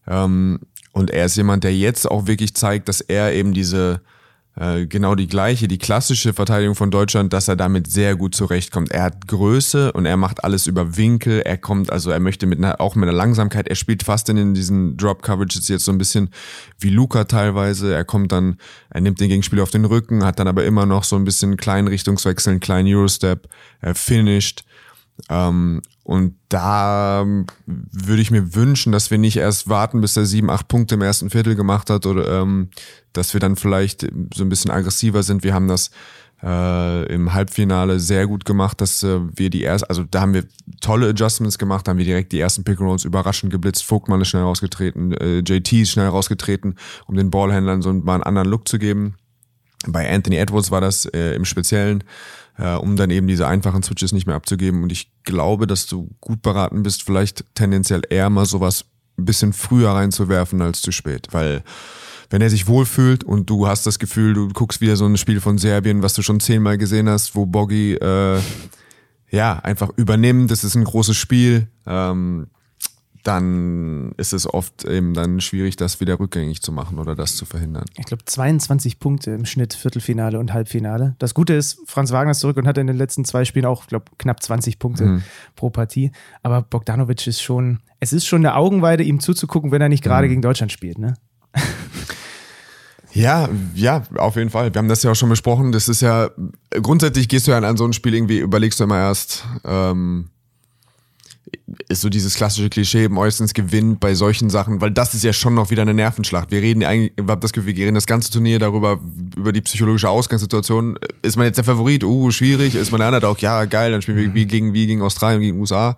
Ähm, 0.05 0.59
und 0.91 1.09
er 1.09 1.25
ist 1.25 1.35
jemand, 1.35 1.63
der 1.63 1.75
jetzt 1.75 2.05
auch 2.05 2.27
wirklich 2.27 2.53
zeigt, 2.53 2.89
dass 2.89 3.01
er 3.01 3.33
eben 3.33 3.53
diese 3.55 4.01
genau 4.89 5.13
die 5.13 5.27
gleiche, 5.27 5.67
die 5.67 5.77
klassische 5.77 6.33
Verteidigung 6.33 6.73
von 6.73 6.89
Deutschland, 6.89 7.31
dass 7.31 7.47
er 7.47 7.55
damit 7.55 7.91
sehr 7.91 8.15
gut 8.15 8.33
zurechtkommt. 8.33 8.91
Er 8.91 9.03
hat 9.03 9.27
Größe 9.27 9.91
und 9.91 10.07
er 10.07 10.17
macht 10.17 10.43
alles 10.43 10.65
über 10.65 10.97
Winkel. 10.97 11.41
Er 11.41 11.57
kommt, 11.57 11.91
also 11.91 12.09
er 12.09 12.19
möchte 12.19 12.47
mit 12.47 12.57
einer, 12.57 12.81
auch 12.81 12.95
mit 12.95 13.07
einer 13.07 13.17
Langsamkeit, 13.17 13.67
er 13.67 13.75
spielt 13.75 14.01
fast 14.01 14.29
in 14.29 14.53
diesen 14.55 14.97
Drop 14.97 15.21
Coverages 15.21 15.67
jetzt 15.67 15.85
so 15.85 15.91
ein 15.91 15.99
bisschen 15.99 16.29
wie 16.79 16.89
Luca 16.89 17.25
teilweise. 17.25 17.93
Er 17.93 18.03
kommt 18.03 18.31
dann, 18.31 18.57
er 18.89 19.01
nimmt 19.01 19.19
den 19.19 19.29
Gegenspieler 19.29 19.61
auf 19.61 19.71
den 19.71 19.85
Rücken, 19.85 20.25
hat 20.25 20.39
dann 20.39 20.47
aber 20.47 20.65
immer 20.65 20.85
noch 20.85 21.03
so 21.03 21.15
ein 21.15 21.23
bisschen 21.23 21.55
kleinen 21.57 21.87
Richtungswechsel, 21.87 22.51
einen 22.51 22.59
kleinen 22.59 22.87
Eurostep, 22.87 23.47
er 23.81 23.93
finisht. 23.93 24.63
Ähm, 25.29 25.81
und 26.03 26.35
da 26.49 27.25
würde 27.65 28.21
ich 28.21 28.31
mir 28.31 28.55
wünschen, 28.55 28.91
dass 28.91 29.11
wir 29.11 29.17
nicht 29.17 29.37
erst 29.37 29.67
warten, 29.67 29.99
bis 30.01 30.15
er 30.15 30.25
sieben, 30.25 30.49
acht 30.49 30.67
Punkte 30.67 30.95
im 30.95 31.01
ersten 31.01 31.29
Viertel 31.29 31.55
gemacht 31.55 31.89
hat 31.89 32.05
oder 32.05 32.41
ähm, 32.41 32.69
dass 33.13 33.33
wir 33.33 33.39
dann 33.39 33.55
vielleicht 33.55 34.07
so 34.33 34.43
ein 34.43 34.49
bisschen 34.49 34.71
aggressiver 34.71 35.23
sind. 35.23 35.43
Wir 35.43 35.53
haben 35.53 35.67
das 35.67 35.91
äh, 36.43 37.13
im 37.13 37.33
Halbfinale 37.33 37.99
sehr 37.99 38.27
gut 38.27 38.45
gemacht, 38.45 38.79
dass 38.79 39.03
äh, 39.03 39.19
wir 39.35 39.49
die 39.49 39.63
erst, 39.63 39.89
also 39.89 40.03
da 40.03 40.21
haben 40.21 40.33
wir 40.33 40.45
tolle 40.81 41.09
Adjustments 41.09 41.57
gemacht, 41.57 41.87
da 41.87 41.91
haben 41.91 41.97
wir 41.97 42.05
direkt 42.05 42.31
die 42.31 42.39
ersten 42.39 42.63
Pick 42.63 42.79
Rolls 42.79 43.05
überraschend 43.05 43.51
geblitzt. 43.51 43.83
Vogtmann 43.83 44.21
ist 44.21 44.29
schnell 44.29 44.43
rausgetreten, 44.43 45.13
äh, 45.13 45.39
JT 45.39 45.73
ist 45.73 45.91
schnell 45.91 46.07
rausgetreten, 46.07 46.75
um 47.07 47.15
den 47.15 47.31
Ballhändlern 47.31 47.81
so 47.81 47.91
mal 47.91 48.15
einen 48.15 48.23
anderen 48.23 48.49
Look 48.49 48.67
zu 48.67 48.77
geben. 48.77 49.15
Bei 49.87 50.09
Anthony 50.11 50.37
Edwards 50.37 50.71
war 50.71 50.81
das 50.81 51.05
äh, 51.05 51.33
im 51.33 51.45
Speziellen 51.45 52.03
äh, 52.57 52.75
um 52.75 52.95
dann 52.95 53.09
eben 53.09 53.27
diese 53.27 53.47
einfachen 53.47 53.83
Switches 53.83 54.11
nicht 54.11 54.27
mehr 54.27 54.35
abzugeben. 54.35 54.83
Und 54.83 54.91
ich 54.91 55.11
glaube, 55.23 55.67
dass 55.67 55.87
du 55.87 56.09
gut 56.19 56.41
beraten 56.41 56.83
bist, 56.83 57.03
vielleicht 57.03 57.45
tendenziell 57.55 58.01
eher 58.09 58.29
mal 58.29 58.45
sowas 58.45 58.85
ein 59.17 59.25
bisschen 59.25 59.53
früher 59.53 59.91
reinzuwerfen 59.91 60.61
als 60.61 60.81
zu 60.81 60.91
spät. 60.91 61.27
Weil 61.31 61.63
wenn 62.29 62.41
er 62.41 62.49
sich 62.49 62.67
wohlfühlt 62.67 63.23
und 63.23 63.49
du 63.49 63.67
hast 63.67 63.85
das 63.85 63.99
Gefühl, 63.99 64.33
du 64.33 64.49
guckst 64.49 64.81
wieder 64.81 64.95
so 64.95 65.05
ein 65.05 65.17
Spiel 65.17 65.39
von 65.39 65.57
Serbien, 65.57 66.03
was 66.03 66.13
du 66.13 66.21
schon 66.21 66.39
zehnmal 66.39 66.77
gesehen 66.77 67.09
hast, 67.09 67.35
wo 67.35 67.45
Boggy 67.45 67.93
äh, 67.93 68.39
ja 69.29 69.59
einfach 69.59 69.89
übernimmt, 69.95 70.51
das 70.51 70.63
ist 70.63 70.75
ein 70.75 70.83
großes 70.83 71.15
Spiel, 71.15 71.67
ähm, 71.85 72.47
dann 73.23 74.13
ist 74.17 74.33
es 74.33 74.51
oft 74.51 74.85
eben 74.85 75.13
dann 75.13 75.41
schwierig, 75.41 75.75
das 75.75 75.99
wieder 75.99 76.19
rückgängig 76.19 76.61
zu 76.61 76.71
machen 76.71 76.99
oder 76.99 77.15
das 77.15 77.35
zu 77.35 77.45
verhindern. 77.45 77.85
Ich 77.97 78.05
glaube, 78.05 78.23
22 78.25 78.99
Punkte 78.99 79.31
im 79.31 79.45
Schnitt, 79.45 79.73
Viertelfinale 79.73 80.39
und 80.39 80.53
Halbfinale. 80.53 81.15
Das 81.19 81.33
Gute 81.33 81.53
ist, 81.53 81.79
Franz 81.85 82.11
Wagner 82.11 82.31
ist 82.31 82.39
zurück 82.39 82.57
und 82.57 82.67
hat 82.67 82.77
in 82.77 82.87
den 82.87 82.97
letzten 82.97 83.25
zwei 83.25 83.45
Spielen 83.45 83.65
auch, 83.65 83.87
glaube 83.87 84.05
knapp 84.17 84.41
20 84.41 84.79
Punkte 84.79 85.05
Mhm. 85.05 85.23
pro 85.55 85.69
Partie. 85.69 86.11
Aber 86.43 86.61
Bogdanovic 86.61 87.27
ist 87.27 87.41
schon, 87.41 87.79
es 87.99 88.13
ist 88.13 88.25
schon 88.25 88.41
eine 88.45 88.55
Augenweide, 88.55 89.03
ihm 89.03 89.19
zuzugucken, 89.19 89.71
wenn 89.71 89.81
er 89.81 89.89
nicht 89.89 90.03
gerade 90.03 90.27
Mhm. 90.27 90.31
gegen 90.31 90.41
Deutschland 90.41 90.71
spielt, 90.71 90.97
ne? 90.97 91.13
Ja, 93.13 93.49
ja, 93.73 94.03
auf 94.17 94.35
jeden 94.35 94.49
Fall. 94.51 94.73
Wir 94.73 94.79
haben 94.79 94.89
das 94.89 95.01
ja 95.01 95.11
auch 95.11 95.15
schon 95.15 95.29
besprochen. 95.29 95.71
Das 95.71 95.87
ist 95.87 96.01
ja, 96.01 96.29
grundsätzlich 96.83 97.27
gehst 97.29 97.47
du 97.47 97.51
ja 97.51 97.57
an 97.57 97.77
so 97.77 97.85
ein 97.85 97.93
Spiel 97.93 98.13
irgendwie, 98.13 98.37
überlegst 98.39 98.79
du 98.79 98.83
immer 98.83 98.97
erst, 98.99 99.45
ähm, 99.65 100.29
ist 101.89 102.01
so 102.01 102.09
dieses 102.09 102.35
klassische 102.35 102.69
Klischee, 102.69 103.07
meistens 103.07 103.53
gewinnt 103.53 103.99
bei 103.99 104.13
solchen 104.13 104.49
Sachen, 104.49 104.81
weil 104.81 104.91
das 104.91 105.13
ist 105.13 105.23
ja 105.23 105.33
schon 105.33 105.53
noch 105.53 105.69
wieder 105.69 105.83
eine 105.83 105.93
Nervenschlacht. 105.93 106.51
Wir 106.51 106.61
reden 106.61 106.83
eigentlich, 106.83 107.13
ich 107.15 107.27
habe 107.27 107.39
das 107.39 107.53
Gefühl, 107.53 107.75
wir 107.75 107.85
reden 107.85 107.95
das 107.95 108.05
ganze 108.05 108.31
Turnier 108.31 108.59
darüber, 108.59 108.99
über 109.35 109.51
die 109.51 109.61
psychologische 109.61 110.09
Ausgangssituation. 110.09 110.97
Ist 111.21 111.37
man 111.37 111.45
jetzt 111.45 111.57
der 111.57 111.63
Favorit? 111.63 112.03
Uh, 112.03 112.31
schwierig. 112.31 112.75
Ist 112.75 112.91
man 112.91 112.99
der 112.99 113.07
Underdog? 113.09 113.41
Ja, 113.41 113.65
geil, 113.65 113.91
dann 113.91 114.01
spielen 114.01 114.17
wir 114.17 114.33
wie 114.33 114.45
gegen, 114.45 114.73
wie 114.73 114.87
gegen 114.87 115.01
Australien, 115.01 115.41
gegen 115.41 115.59
USA. 115.59 115.95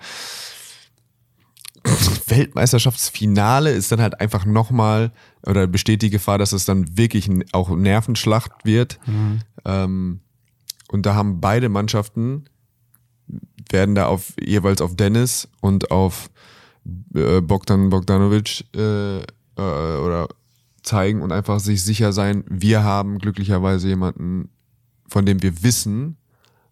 Weltmeisterschaftsfinale 2.28 3.72
ist 3.72 3.92
dann 3.92 4.02
halt 4.02 4.20
einfach 4.20 4.46
nochmal 4.46 5.12
oder 5.46 5.66
besteht 5.66 6.02
die 6.02 6.10
Gefahr, 6.10 6.38
dass 6.38 6.52
es 6.52 6.66
dann 6.66 6.98
wirklich 6.98 7.30
auch 7.54 7.70
Nervenschlacht 7.70 8.52
wird. 8.64 9.00
Ähm, 9.66 10.20
und 10.90 11.06
da 11.06 11.16
haben 11.16 11.40
beide 11.40 11.70
Mannschaften 11.70 12.46
werden 13.70 13.96
da 13.96 14.08
auf 14.08 14.34
jeweils 14.40 14.82
auf 14.82 14.96
Dennis 14.96 15.48
und 15.62 15.92
auf 15.92 16.30
äh, 17.14 17.42
Bogdan 17.42 17.90
Bogdanovic 17.90 18.66
äh, 18.76 19.20
äh, 19.20 19.24
oder 19.58 20.28
zeigen 20.84 21.22
und 21.22 21.32
einfach 21.32 21.60
sich 21.60 21.84
sicher 21.84 22.14
sein, 22.14 22.44
wir 22.50 22.84
haben 22.84 23.20
glücklicherweise 23.20 23.88
jemanden, 23.90 24.50
von 25.08 25.26
dem 25.26 25.42
wir 25.42 25.64
wissen, 25.64 26.18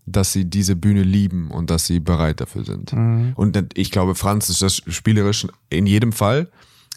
dass 0.05 0.31
sie 0.31 0.45
diese 0.45 0.75
Bühne 0.75 1.03
lieben 1.03 1.51
und 1.51 1.69
dass 1.69 1.85
sie 1.85 1.99
bereit 1.99 2.39
dafür 2.39 2.63
sind. 2.63 2.93
Und 3.35 3.77
ich 3.77 3.91
glaube, 3.91 4.15
Franz 4.15 4.49
ist 4.49 4.61
das 4.61 4.77
spielerisch 4.77 5.45
in 5.69 5.85
jedem 5.85 6.13
Fall, 6.13 6.49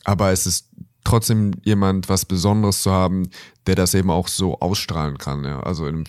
aber 0.04 0.30
es 0.30 0.46
ist 0.46 0.68
trotzdem 1.02 1.52
jemand, 1.62 2.08
was 2.08 2.24
Besonderes 2.24 2.82
zu 2.82 2.92
haben, 2.92 3.28
der 3.66 3.74
das 3.74 3.94
eben 3.94 4.10
auch 4.10 4.28
so 4.28 4.60
ausstrahlen 4.60 5.18
kann. 5.18 5.44
Ja. 5.44 5.60
Also 5.60 5.86
in, 5.86 6.04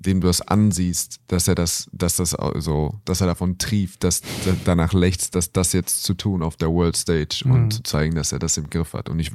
dem 0.00 0.20
du 0.20 0.26
das 0.26 0.40
ansiehst, 0.40 1.20
dass 1.28 1.46
er 1.46 1.54
das, 1.54 1.88
dass 1.92 2.16
das 2.16 2.34
so, 2.56 3.00
dass 3.04 3.20
er 3.20 3.26
davon 3.26 3.58
trieft, 3.58 4.02
dass 4.02 4.22
er 4.46 4.56
danach 4.64 4.94
lechzt, 4.94 5.34
dass 5.34 5.52
das 5.52 5.72
jetzt 5.74 6.02
zu 6.04 6.14
tun 6.14 6.42
auf 6.42 6.56
der 6.56 6.70
World 6.70 6.96
Stage 6.96 7.44
und 7.44 7.72
zu 7.72 7.82
zeigen, 7.82 8.14
dass 8.14 8.32
er 8.32 8.38
das 8.38 8.56
im 8.56 8.70
Griff 8.70 8.94
hat. 8.94 9.10
Und 9.10 9.18
ich, 9.18 9.30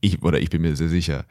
ich 0.00 0.22
oder 0.22 0.40
ich 0.40 0.50
bin 0.50 0.62
mir 0.62 0.76
sehr 0.76 0.90
sicher, 0.90 1.24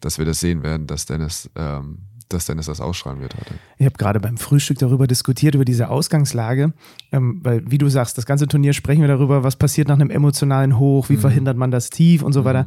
dass 0.00 0.18
wir 0.18 0.26
das 0.26 0.40
sehen 0.40 0.62
werden, 0.62 0.86
dass 0.86 1.06
Dennis, 1.06 1.48
ähm, 1.56 2.00
dass 2.28 2.44
Dennis 2.44 2.66
das 2.66 2.82
ausstrahlen 2.82 3.20
wird 3.20 3.34
heute. 3.34 3.54
Ich 3.78 3.86
habe 3.86 3.96
gerade 3.96 4.20
beim 4.20 4.36
Frühstück 4.36 4.78
darüber 4.78 5.06
diskutiert, 5.06 5.54
über 5.54 5.64
diese 5.64 5.88
Ausgangslage, 5.88 6.74
ähm, 7.12 7.40
weil, 7.42 7.70
wie 7.70 7.78
du 7.78 7.88
sagst, 7.88 8.18
das 8.18 8.26
ganze 8.26 8.46
Turnier 8.48 8.74
sprechen 8.74 9.00
wir 9.00 9.08
darüber, 9.08 9.42
was 9.44 9.56
passiert 9.56 9.88
nach 9.88 9.98
einem 9.98 10.10
emotionalen 10.10 10.78
Hoch, 10.78 11.08
wie 11.08 11.16
verhindert 11.16 11.56
man 11.56 11.70
das 11.70 11.88
Tief 11.88 12.22
und 12.22 12.34
so 12.34 12.44
weiter. 12.44 12.66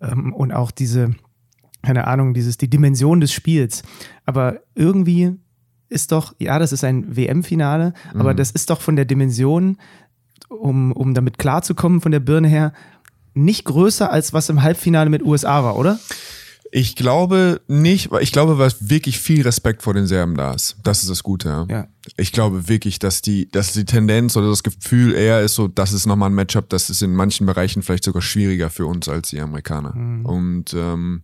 Ähm, 0.00 0.32
und 0.32 0.52
auch 0.52 0.70
diese, 0.70 1.14
keine 1.84 2.06
Ahnung, 2.06 2.34
dieses, 2.34 2.56
die 2.56 2.68
Dimension 2.68 3.20
des 3.20 3.32
Spiels. 3.32 3.82
Aber 4.24 4.60
irgendwie 4.74 5.32
ist 5.88 6.12
doch, 6.12 6.34
ja, 6.38 6.58
das 6.58 6.72
ist 6.72 6.84
ein 6.84 7.16
WM-Finale, 7.16 7.94
aber 8.14 8.34
das 8.34 8.50
ist 8.50 8.70
doch 8.70 8.80
von 8.80 8.96
der 8.96 9.04
Dimension, 9.04 9.78
um, 10.48 10.92
um 10.92 11.14
damit 11.14 11.38
klarzukommen, 11.38 12.00
von 12.00 12.12
der 12.12 12.20
Birne 12.20 12.48
her, 12.48 12.72
nicht 13.34 13.64
größer 13.64 14.10
als 14.10 14.32
was 14.32 14.48
im 14.48 14.62
Halbfinale 14.62 15.10
mit 15.10 15.22
USA 15.22 15.62
war, 15.62 15.76
oder? 15.76 15.98
Ich 16.76 16.96
glaube 16.96 17.60
nicht, 17.68 18.10
weil 18.10 18.24
ich 18.24 18.32
glaube, 18.32 18.58
was 18.58 18.90
wirklich 18.90 19.20
viel 19.20 19.42
Respekt 19.42 19.82
vor 19.82 19.94
den 19.94 20.08
Serben 20.08 20.34
da 20.34 20.52
ist. 20.54 20.76
Das 20.82 21.02
ist 21.02 21.10
das 21.10 21.22
Gute, 21.22 21.48
ja. 21.48 21.66
Ja. 21.70 21.86
Ich 22.16 22.32
glaube 22.32 22.68
wirklich, 22.68 22.98
dass 22.98 23.22
die, 23.22 23.48
dass 23.48 23.72
die 23.72 23.84
Tendenz 23.84 24.36
oder 24.36 24.48
das 24.48 24.64
Gefühl 24.64 25.14
eher 25.14 25.40
ist 25.42 25.54
so, 25.54 25.68
das 25.68 25.92
ist 25.92 26.06
nochmal 26.06 26.30
ein 26.30 26.34
Matchup, 26.34 26.68
das 26.70 26.90
ist 26.90 27.00
in 27.02 27.14
manchen 27.14 27.46
Bereichen 27.46 27.82
vielleicht 27.82 28.02
sogar 28.02 28.22
schwieriger 28.22 28.70
für 28.70 28.86
uns 28.86 29.08
als 29.08 29.30
die 29.30 29.40
Amerikaner. 29.40 29.94
Und 30.24 30.74
ähm, 30.74 31.22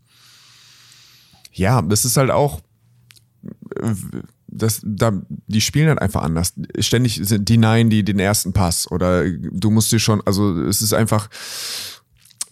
ja, 1.53 1.83
das 1.83 2.05
ist 2.05 2.17
halt 2.17 2.31
auch, 2.31 2.61
das, 4.47 4.81
da, 4.85 5.13
die 5.47 5.61
spielen 5.61 5.89
halt 5.89 6.03
einfach 6.03 6.23
anders. 6.23 6.55
Ständig 6.79 7.21
sind 7.23 7.49
die 7.49 7.57
Nein, 7.57 7.91
die 7.91 8.05
den 8.05 8.19
ersten 8.19 8.53
Pass 8.53 8.91
oder 8.91 9.29
du 9.31 9.71
musst 9.71 9.93
dir 9.93 9.99
schon, 9.99 10.21
also 10.27 10.61
es 10.63 10.83
ist 10.83 10.93
einfach, 10.93 11.29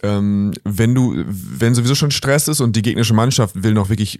ähm, 0.01 0.53
wenn 0.63 0.95
du, 0.95 1.23
wenn 1.27 1.75
sowieso 1.75 1.95
schon 1.95 2.11
Stress 2.11 2.47
ist 2.47 2.61
und 2.61 2.75
die 2.75 2.81
gegnerische 2.81 3.13
Mannschaft 3.13 3.63
will 3.63 3.73
noch 3.73 3.89
wirklich 3.89 4.19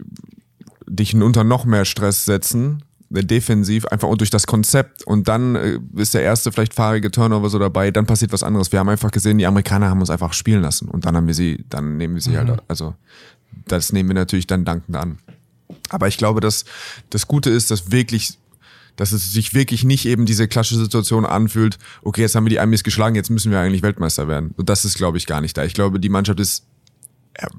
dich 0.88 1.14
unter 1.16 1.44
noch 1.44 1.66
mehr 1.66 1.86
Stress 1.86 2.26
setzen, 2.26 2.84
äh, 3.14 3.24
defensiv, 3.24 3.86
einfach 3.86 4.10
und 4.10 4.20
durch 4.20 4.30
das 4.30 4.46
Konzept 4.46 5.04
und 5.04 5.28
dann 5.28 5.56
äh, 5.56 5.80
ist 5.96 6.14
der 6.14 6.24
erste 6.24 6.52
vielleicht 6.52 6.74
fahrige 6.74 7.12
Turnover 7.12 7.50
so 7.50 7.60
dabei, 7.60 7.92
dann 7.92 8.06
passiert 8.06 8.34
was 8.34 8.44
anderes. 8.44 8.72
Wir 8.72 8.80
haben 8.80 8.90
einfach 8.90 9.12
gesehen, 9.12 9.38
die 9.38 9.46
Amerikaner 9.46 9.90
haben 9.90 10.02
uns 10.02 10.10
einfach 10.10 10.34
spielen 10.34 10.62
lassen 10.62 10.90
und 10.90 11.06
dann 11.06 11.16
haben 11.16 11.28
wir 11.28 11.34
sie, 11.34 11.64
dann 11.70 11.98
nehmen 11.98 12.16
wir 12.16 12.22
sie 12.22 12.38
halt, 12.38 12.62
also 12.68 12.96
das 13.68 13.94
nehmen 13.94 14.10
wir 14.10 14.16
natürlich 14.16 14.48
dann 14.48 14.66
dankend 14.66 14.96
an. 14.96 15.20
Aber 15.90 16.08
ich 16.08 16.18
glaube, 16.18 16.42
dass 16.42 16.66
das 17.10 17.28
Gute 17.28 17.50
ist, 17.50 17.72
dass 17.72 17.92
wirklich, 17.92 18.38
dass 18.96 19.12
es 19.12 19.32
sich 19.32 19.54
wirklich 19.54 19.84
nicht 19.84 20.06
eben 20.06 20.26
diese 20.26 20.48
klassische 20.48 20.80
Situation 20.80 21.26
anfühlt, 21.26 21.78
okay, 22.02 22.22
jetzt 22.22 22.36
haben 22.36 22.46
wir 22.46 22.50
die 22.50 22.60
Amis 22.60 22.84
geschlagen, 22.84 23.16
jetzt 23.16 23.30
müssen 23.30 23.52
wir 23.52 23.60
eigentlich 23.60 23.84
Weltmeister 23.84 24.28
werden. 24.28 24.54
Und 24.58 24.70
das 24.70 24.86
ist, 24.86 24.96
glaube 24.96 25.18
ich, 25.18 25.26
gar 25.26 25.42
nicht 25.42 25.58
da. 25.58 25.64
Ich 25.64 25.74
glaube, 25.74 26.00
die 26.00 26.10
Mannschaft 26.10 26.40
ist, 26.40 26.66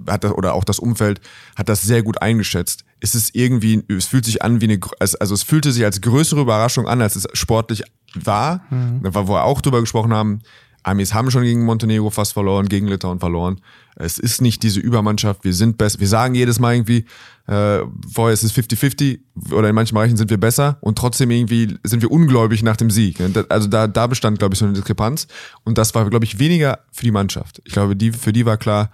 hat 0.06 0.24
das, 0.24 0.32
oder 0.32 0.54
auch 0.54 0.64
das 0.64 0.78
Umfeld 0.78 1.20
hat 1.56 1.68
das 1.68 1.82
sehr 1.82 2.02
gut 2.02 2.20
eingeschätzt. 2.20 2.84
ist 3.00 3.14
es 3.14 3.34
irgendwie, 3.34 3.82
es 3.88 4.06
fühlt 4.06 4.24
sich 4.24 4.42
an 4.42 4.60
wie 4.60 4.66
eine, 4.66 4.80
also 4.98 5.34
es 5.34 5.42
fühlte 5.42 5.72
sich 5.72 5.84
als 5.84 6.00
größere 6.00 6.40
Überraschung 6.40 6.86
an, 6.86 7.00
als 7.00 7.16
es 7.16 7.26
sportlich 7.32 7.82
war, 8.14 8.64
mhm. 8.70 9.00
wo 9.02 9.28
wir 9.28 9.44
auch 9.44 9.60
drüber 9.60 9.80
gesprochen 9.80 10.12
haben. 10.12 10.40
Amis 10.82 11.14
haben 11.14 11.30
schon 11.30 11.42
gegen 11.42 11.64
Montenegro 11.64 12.10
fast 12.10 12.32
verloren, 12.32 12.68
gegen 12.68 12.86
Litauen 12.86 13.20
verloren. 13.20 13.60
Es 13.96 14.18
ist 14.18 14.40
nicht 14.40 14.62
diese 14.62 14.80
Übermannschaft, 14.80 15.44
wir 15.44 15.52
sind 15.52 15.76
besser. 15.76 16.00
Wir 16.00 16.08
sagen 16.08 16.34
jedes 16.34 16.58
Mal 16.58 16.74
irgendwie, 16.74 17.04
äh, 17.46 17.80
vorher 18.12 18.32
ist 18.32 18.42
es 18.42 18.52
50-50 18.54 19.20
oder 19.52 19.68
in 19.68 19.74
manchen 19.74 19.94
Bereichen 19.94 20.16
sind 20.16 20.30
wir 20.30 20.38
besser 20.38 20.78
und 20.80 20.96
trotzdem 20.96 21.30
irgendwie 21.30 21.78
sind 21.84 22.00
wir 22.00 22.10
ungläubig 22.10 22.62
nach 22.62 22.76
dem 22.76 22.90
Sieg. 22.90 23.18
Also 23.48 23.68
da, 23.68 23.86
da 23.86 24.06
bestand, 24.06 24.38
glaube 24.38 24.54
ich, 24.54 24.58
so 24.58 24.64
eine 24.64 24.74
Diskrepanz. 24.74 25.26
Und 25.64 25.76
das 25.76 25.94
war, 25.94 26.08
glaube 26.08 26.24
ich, 26.24 26.38
weniger 26.38 26.80
für 26.92 27.04
die 27.04 27.10
Mannschaft. 27.10 27.60
Ich 27.64 27.72
glaube, 27.72 27.96
die, 27.96 28.12
für 28.12 28.32
die 28.32 28.46
war 28.46 28.56
klar, 28.56 28.90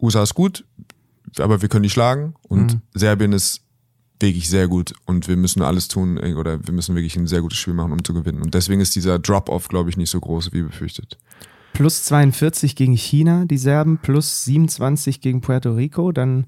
USA 0.00 0.22
ist 0.22 0.34
gut, 0.34 0.64
aber 1.38 1.60
wir 1.62 1.68
können 1.68 1.82
die 1.82 1.90
schlagen 1.90 2.34
und 2.42 2.74
mhm. 2.74 2.82
Serbien 2.94 3.32
ist 3.32 3.62
wirklich 4.20 4.48
sehr 4.48 4.68
gut 4.68 4.94
und 5.06 5.28
wir 5.28 5.36
müssen 5.36 5.62
alles 5.62 5.88
tun 5.88 6.18
oder 6.18 6.66
wir 6.66 6.74
müssen 6.74 6.94
wirklich 6.94 7.16
ein 7.16 7.26
sehr 7.26 7.40
gutes 7.40 7.58
Spiel 7.58 7.74
machen, 7.74 7.92
um 7.92 8.04
zu 8.04 8.14
gewinnen. 8.14 8.42
Und 8.42 8.54
deswegen 8.54 8.80
ist 8.80 8.94
dieser 8.96 9.18
Drop-off, 9.18 9.68
glaube 9.68 9.90
ich, 9.90 9.96
nicht 9.96 10.10
so 10.10 10.20
groß 10.20 10.52
wie 10.52 10.62
befürchtet. 10.62 11.18
Plus 11.72 12.04
42 12.04 12.74
gegen 12.74 12.96
China, 12.96 13.44
die 13.44 13.58
Serben, 13.58 13.98
plus 13.98 14.44
27 14.44 15.20
gegen 15.20 15.40
Puerto 15.40 15.74
Rico, 15.74 16.12
dann 16.12 16.46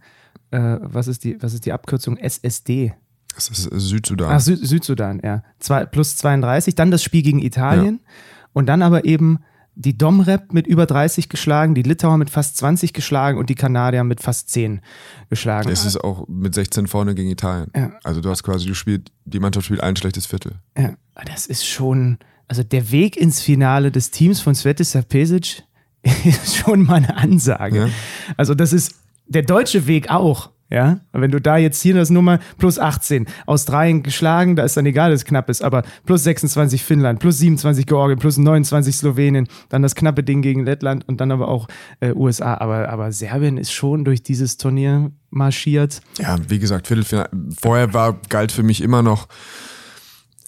äh, 0.51 0.79
was, 0.81 1.07
ist 1.07 1.25
die, 1.25 1.41
was 1.43 1.55
ist 1.55 1.67
die 1.67 1.73
Abkürzung 1.73 2.17
SSD? 2.17 2.95
Das 3.35 3.49
ist 3.49 3.63
Südsudan. 3.71 4.33
Ach, 4.33 4.41
Sü 4.41 4.57
Südsudan, 4.57 5.21
ja. 5.23 5.45
Zwei, 5.61 5.87
plus 5.87 6.17
32, 6.17 6.75
dann 6.75 6.91
das 6.91 7.03
Spiel 7.03 7.23
gegen 7.23 7.39
Italien 7.41 8.01
ja. 8.03 8.11
und 8.55 8.67
dann 8.67 8.83
aber 8.83 9.05
eben 9.05 9.39
die 9.81 9.97
Domrep 9.97 10.53
mit 10.53 10.67
über 10.67 10.85
30 10.85 11.31
geschlagen, 11.31 11.75
die 11.75 11.83
Litauer 11.83 12.19
mit 12.19 12.29
fast 12.29 12.59
20 12.59 12.93
geschlagen 12.93 13.39
und 13.39 13.49
die 13.49 13.55
Kanadier 13.55 14.05
mit 14.05 14.21
fast 14.21 14.51
10 14.51 14.83
geschlagen. 15.31 15.71
Es 15.71 15.87
ist 15.87 15.97
auch 15.97 16.29
mit 16.29 16.55
16 16.55 16.87
vorne 16.87 17.15
gegen 17.15 17.31
Italien. 17.31 17.71
Ja. 17.75 17.93
Also 18.05 18.21
du 18.21 18.29
hast 18.29 18.43
quasi, 18.43 18.67
du 18.67 18.75
spielst, 18.75 19.11
die 19.25 19.41
Mannschaft 19.41 19.67
spielt 19.67 19.83
ein 19.83 19.97
schlechtes 19.97 20.27
Viertel. 20.27 20.53
Ja, 20.77 20.95
das 21.25 21.47
ist 21.47 21.67
schon, 21.67 22.19
also 22.47 22.63
der 22.63 22.91
Weg 22.91 23.17
ins 23.17 23.41
Finale 23.41 23.91
des 23.91 24.11
Teams 24.11 24.41
von 24.41 24.55
Svetislav 24.55 25.09
Pesic 25.09 25.63
ist 26.25 26.57
schon 26.57 26.85
mal 26.85 26.97
eine 26.97 27.17
Ansage. 27.17 27.79
Ja. 27.79 27.89
Also 28.37 28.55
das 28.55 28.75
ist 28.75 28.97
der 29.29 29.43
deutsche 29.43 29.87
Weg 29.87 30.11
auch. 30.11 30.51
Ja, 30.71 31.01
wenn 31.13 31.33
du 31.33 31.41
da 31.41 31.57
jetzt 31.57 31.83
hier 31.83 31.95
das 31.95 32.11
Nummer 32.11 32.39
plus 32.57 32.79
18 32.79 33.27
Australien 33.47 34.05
geschlagen, 34.05 34.55
da 34.55 34.63
ist 34.63 34.77
dann 34.77 34.87
egal, 34.87 35.11
dass 35.11 35.21
es 35.21 35.25
knapp 35.25 35.51
ist, 35.51 35.63
aber 35.63 35.83
plus 36.07 36.23
26 36.23 36.85
Finnland, 36.85 37.19
plus 37.19 37.39
27 37.39 37.87
Georgien, 37.87 38.21
plus 38.21 38.39
29 38.39 38.95
Slowenien, 38.95 39.49
dann 39.69 39.83
das 39.83 39.97
knappe 39.97 40.23
Ding 40.23 40.43
gegen 40.43 40.65
Lettland 40.65 41.09
und 41.09 41.21
dann 41.21 41.33
aber 41.33 41.49
auch 41.49 41.67
äh, 41.99 42.13
USA. 42.13 42.55
Aber, 42.55 42.89
aber 42.89 43.11
Serbien 43.11 43.59
ist 43.59 43.73
schon 43.73 44.05
durch 44.05 44.23
dieses 44.23 44.59
Turnier 44.59 45.11
marschiert. 45.31 46.03
Ja, 46.19 46.37
wie 46.49 46.61
gesagt, 46.61 46.87
Viertelfinale. 46.87 47.31
Vorher 47.61 47.93
war, 47.93 48.21
galt 48.29 48.53
für 48.53 48.63
mich 48.63 48.81
immer 48.81 49.03
noch, 49.03 49.27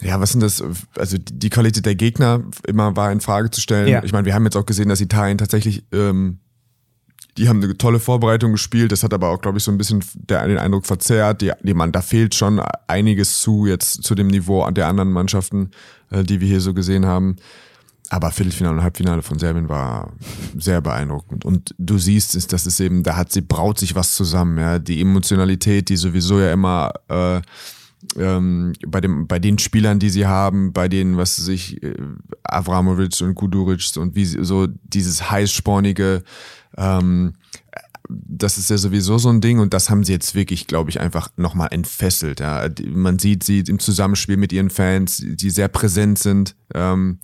ja, 0.02 0.20
was 0.20 0.32
sind 0.32 0.42
das? 0.42 0.62
Also 0.96 1.16
die 1.18 1.50
Qualität 1.50 1.86
der 1.86 1.94
Gegner 1.94 2.42
immer 2.66 2.96
war 2.96 3.12
in 3.12 3.20
Frage 3.20 3.50
zu 3.50 3.60
stellen. 3.60 3.88
Ja. 3.88 4.02
Ich 4.04 4.12
meine, 4.12 4.24
wir 4.24 4.34
haben 4.34 4.44
jetzt 4.44 4.56
auch 4.56 4.66
gesehen, 4.66 4.88
dass 4.88 5.00
Italien 5.00 5.38
tatsächlich 5.38 5.84
ähm, 5.92 6.38
die 7.38 7.48
haben 7.48 7.62
eine 7.62 7.76
tolle 7.78 7.98
Vorbereitung 7.98 8.52
gespielt. 8.52 8.92
Das 8.92 9.02
hat 9.02 9.14
aber 9.14 9.30
auch, 9.30 9.40
glaube 9.40 9.58
ich, 9.58 9.64
so 9.64 9.70
ein 9.70 9.78
bisschen 9.78 10.04
der, 10.14 10.46
den 10.46 10.58
Eindruck 10.58 10.86
verzerrt. 10.86 11.40
Die, 11.40 11.52
die 11.62 11.74
man, 11.74 11.92
da 11.92 12.02
fehlt 12.02 12.34
schon 12.34 12.60
einiges 12.86 13.40
zu 13.40 13.66
jetzt 13.66 14.02
zu 14.02 14.14
dem 14.14 14.26
Niveau 14.26 14.68
der 14.70 14.88
anderen 14.88 15.12
Mannschaften, 15.12 15.70
äh, 16.10 16.24
die 16.24 16.40
wir 16.40 16.48
hier 16.48 16.60
so 16.60 16.74
gesehen 16.74 17.06
haben. 17.06 17.36
Aber 18.10 18.30
Viertelfinale 18.30 18.76
und 18.76 18.82
Halbfinale 18.82 19.22
von 19.22 19.38
Serbien 19.38 19.70
war 19.70 20.12
sehr 20.58 20.82
beeindruckend. 20.82 21.46
Und 21.46 21.74
du 21.78 21.96
siehst, 21.96 22.34
ist, 22.34 22.52
das 22.52 22.66
ist 22.66 22.78
eben, 22.80 23.02
da 23.02 23.16
hat 23.16 23.32
sie 23.32 23.40
braut 23.40 23.78
sich 23.78 23.94
was 23.94 24.14
zusammen. 24.14 24.58
Ja, 24.58 24.78
die 24.78 25.00
Emotionalität, 25.00 25.88
die 25.88 25.96
sowieso 25.96 26.38
ja 26.38 26.52
immer 26.52 26.92
äh, 27.08 27.40
ähm, 28.18 28.74
bei, 28.86 29.00
dem, 29.00 29.26
bei 29.26 29.38
den 29.38 29.58
Spielern, 29.58 29.98
die 29.98 30.10
sie 30.10 30.26
haben, 30.26 30.74
bei 30.74 30.88
denen, 30.88 31.16
was 31.16 31.36
sich 31.36 31.82
äh, 31.82 31.94
Avramovic 32.44 33.20
und 33.22 33.34
Guduric 33.34 33.96
und 33.96 34.14
wie 34.14 34.26
so 34.26 34.66
dieses 34.66 35.30
heißspornige 35.30 36.22
ähm, 36.76 37.34
das 38.08 38.58
ist 38.58 38.70
ja 38.70 38.78
sowieso 38.78 39.18
so 39.18 39.28
ein 39.28 39.40
Ding 39.40 39.58
und 39.58 39.72
das 39.72 39.88
haben 39.88 40.04
sie 40.04 40.12
jetzt 40.12 40.35
wirklich, 40.35 40.66
glaube 40.66 40.90
ich, 40.90 41.00
einfach 41.00 41.30
nochmal 41.37 41.68
entfesselt. 41.70 42.40
Ja. 42.40 42.68
Man 42.87 43.18
sieht 43.18 43.44
sie 43.44 43.61
im 43.61 43.78
Zusammenspiel 43.78 44.37
mit 44.37 44.52
ihren 44.52 44.70
Fans, 44.70 45.22
die 45.24 45.50
sehr 45.50 45.68
präsent 45.68 46.18
sind. 46.18 46.56
Ähm, 46.74 47.20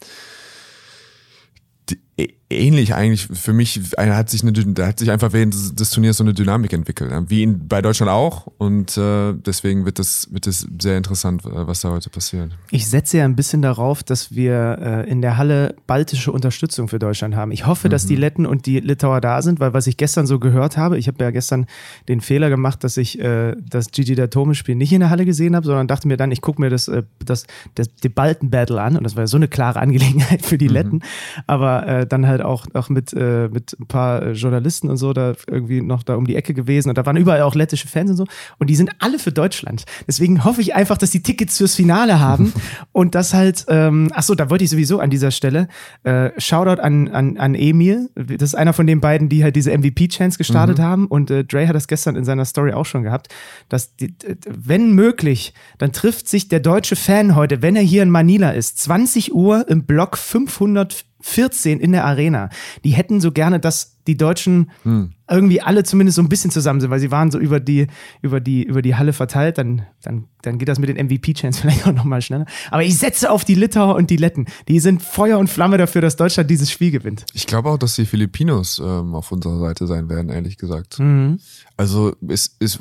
ähnlich 2.50 2.94
eigentlich 2.94 3.26
für 3.26 3.52
mich 3.52 3.80
hat 3.96 4.30
sich 4.30 4.42
eine 4.42 4.52
da 4.52 4.86
hat 4.86 4.98
sich 4.98 5.10
einfach 5.10 5.32
während 5.32 5.54
des 5.78 5.90
Turniers 5.90 6.16
so 6.16 6.24
eine 6.24 6.32
Dynamik 6.32 6.72
entwickelt 6.72 7.12
wie 7.28 7.42
in, 7.42 7.68
bei 7.68 7.82
Deutschland 7.82 8.10
auch 8.10 8.46
und 8.56 8.96
äh, 8.96 9.34
deswegen 9.34 9.84
wird 9.84 9.98
das 9.98 10.32
wird 10.32 10.46
es 10.46 10.66
sehr 10.80 10.96
interessant 10.96 11.44
äh, 11.44 11.66
was 11.66 11.80
da 11.80 11.90
heute 11.90 12.08
passiert 12.08 12.56
ich 12.70 12.88
setze 12.88 13.18
ja 13.18 13.24
ein 13.26 13.36
bisschen 13.36 13.60
darauf 13.60 14.02
dass 14.02 14.34
wir 14.34 14.78
äh, 14.80 15.10
in 15.10 15.20
der 15.20 15.36
Halle 15.36 15.76
baltische 15.86 16.32
Unterstützung 16.32 16.88
für 16.88 16.98
Deutschland 16.98 17.36
haben 17.36 17.52
ich 17.52 17.66
hoffe 17.66 17.88
mhm. 17.88 17.90
dass 17.90 18.06
die 18.06 18.14
mhm. 18.14 18.20
Letten 18.20 18.46
und 18.46 18.64
die 18.64 18.80
Litauer 18.80 19.20
da 19.20 19.42
sind 19.42 19.60
weil 19.60 19.74
was 19.74 19.86
ich 19.86 19.98
gestern 19.98 20.26
so 20.26 20.38
gehört 20.38 20.78
habe 20.78 20.96
ich 20.96 21.06
habe 21.06 21.22
ja 21.22 21.30
gestern 21.30 21.66
den 22.08 22.22
Fehler 22.22 22.48
gemacht 22.48 22.82
dass 22.82 22.96
ich 22.96 23.20
äh, 23.20 23.56
das 23.60 23.90
Gigi 23.90 24.14
der 24.14 24.30
Tome 24.30 24.54
Spiel 24.54 24.74
nicht 24.74 24.92
in 24.92 25.00
der 25.00 25.10
Halle 25.10 25.26
gesehen 25.26 25.54
habe 25.54 25.66
sondern 25.66 25.86
dachte 25.86 26.08
mir 26.08 26.16
dann 26.16 26.32
ich 26.32 26.40
gucke 26.40 26.62
mir 26.62 26.70
das 26.70 26.88
äh, 26.88 27.02
das, 27.22 27.44
das 27.74 27.94
die 28.02 28.08
Balten 28.08 28.48
Battle 28.48 28.80
an 28.80 28.96
und 28.96 29.04
das 29.04 29.16
war 29.16 29.26
so 29.26 29.36
eine 29.36 29.48
klare 29.48 29.80
Angelegenheit 29.80 30.46
für 30.46 30.56
die 30.56 30.68
mhm. 30.68 30.74
Letten 30.74 31.02
aber 31.46 31.86
äh, 31.86 32.07
dann 32.12 32.26
halt 32.26 32.42
auch, 32.42 32.66
auch 32.74 32.88
mit, 32.88 33.12
äh, 33.12 33.48
mit 33.48 33.76
ein 33.78 33.86
paar 33.86 34.22
äh, 34.22 34.32
Journalisten 34.32 34.88
und 34.88 34.96
so 34.96 35.12
da 35.12 35.34
irgendwie 35.46 35.80
noch 35.80 36.02
da 36.02 36.16
um 36.16 36.26
die 36.26 36.36
Ecke 36.36 36.54
gewesen. 36.54 36.88
Und 36.88 36.98
da 36.98 37.06
waren 37.06 37.16
überall 37.16 37.42
auch 37.42 37.54
lettische 37.54 37.88
Fans 37.88 38.10
und 38.10 38.16
so. 38.16 38.26
Und 38.58 38.70
die 38.70 38.76
sind 38.76 38.90
alle 38.98 39.18
für 39.18 39.32
Deutschland. 39.32 39.84
Deswegen 40.06 40.44
hoffe 40.44 40.60
ich 40.60 40.74
einfach, 40.74 40.98
dass 40.98 41.10
die 41.10 41.22
Tickets 41.22 41.58
fürs 41.58 41.74
Finale 41.74 42.20
haben. 42.20 42.52
Und 42.92 43.14
das 43.14 43.34
halt, 43.34 43.66
ähm, 43.68 44.10
ach 44.14 44.22
so, 44.22 44.34
da 44.34 44.50
wollte 44.50 44.64
ich 44.64 44.70
sowieso 44.70 44.98
an 44.98 45.10
dieser 45.10 45.30
Stelle 45.30 45.68
äh, 46.04 46.30
Shoutout 46.38 46.80
an, 46.80 47.08
an, 47.08 47.36
an 47.36 47.54
Emil, 47.54 48.10
das 48.14 48.50
ist 48.50 48.54
einer 48.54 48.72
von 48.72 48.86
den 48.86 49.00
beiden, 49.00 49.28
die 49.28 49.44
halt 49.44 49.56
diese 49.56 49.76
MVP-Chance 49.76 50.38
gestartet 50.38 50.78
mhm. 50.78 50.82
haben. 50.82 51.06
Und 51.06 51.30
äh, 51.30 51.44
Dre 51.44 51.68
hat 51.68 51.74
das 51.74 51.88
gestern 51.88 52.16
in 52.16 52.24
seiner 52.24 52.44
Story 52.44 52.72
auch 52.72 52.86
schon 52.86 53.02
gehabt, 53.02 53.28
dass 53.68 53.96
die, 53.96 54.14
wenn 54.48 54.92
möglich, 54.92 55.54
dann 55.78 55.92
trifft 55.92 56.28
sich 56.28 56.48
der 56.48 56.60
deutsche 56.60 56.96
Fan 56.96 57.36
heute, 57.36 57.62
wenn 57.62 57.76
er 57.76 57.82
hier 57.82 58.02
in 58.02 58.10
Manila 58.10 58.50
ist, 58.50 58.78
20 58.78 59.34
Uhr 59.34 59.68
im 59.68 59.84
Block 59.84 60.16
500 60.16 61.04
14 61.20 61.80
in 61.80 61.92
der 61.92 62.04
Arena. 62.04 62.50
Die 62.84 62.90
hätten 62.90 63.20
so 63.20 63.32
gerne, 63.32 63.60
dass 63.60 63.98
die 64.06 64.16
Deutschen 64.16 64.70
hm. 64.84 65.12
irgendwie 65.30 65.60
alle 65.60 65.84
zumindest 65.84 66.16
so 66.16 66.22
ein 66.22 66.30
bisschen 66.30 66.50
zusammen 66.50 66.80
sind, 66.80 66.90
weil 66.90 67.00
sie 67.00 67.10
waren 67.10 67.30
so 67.30 67.38
über 67.38 67.60
die, 67.60 67.88
über 68.22 68.40
die, 68.40 68.62
über 68.62 68.80
die 68.80 68.94
Halle 68.96 69.12
verteilt. 69.12 69.58
Dann, 69.58 69.82
dann, 70.02 70.24
dann 70.42 70.58
geht 70.58 70.68
das 70.68 70.78
mit 70.78 70.88
den 70.88 71.06
MVP-Chance 71.06 71.60
vielleicht 71.62 71.86
auch 71.86 71.92
nochmal 71.92 72.22
schneller. 72.22 72.46
Aber 72.70 72.82
ich 72.82 72.96
setze 72.96 73.30
auf 73.30 73.44
die 73.44 73.54
Litauer 73.54 73.96
und 73.96 74.10
die 74.10 74.16
Letten. 74.16 74.46
Die 74.68 74.80
sind 74.80 75.02
Feuer 75.02 75.38
und 75.38 75.48
Flamme 75.48 75.76
dafür, 75.76 76.00
dass 76.00 76.16
Deutschland 76.16 76.50
dieses 76.50 76.70
Spiel 76.70 76.90
gewinnt. 76.90 77.26
Ich 77.34 77.46
glaube 77.46 77.68
auch, 77.68 77.78
dass 77.78 77.96
die 77.96 78.06
Filipinos 78.06 78.80
ähm, 78.82 79.14
auf 79.14 79.30
unserer 79.30 79.58
Seite 79.58 79.86
sein 79.86 80.08
werden, 80.08 80.30
ehrlich 80.30 80.56
gesagt. 80.56 80.98
Mhm. 80.98 81.38
Also 81.76 82.16
es 82.26 82.56
ist 82.58 82.80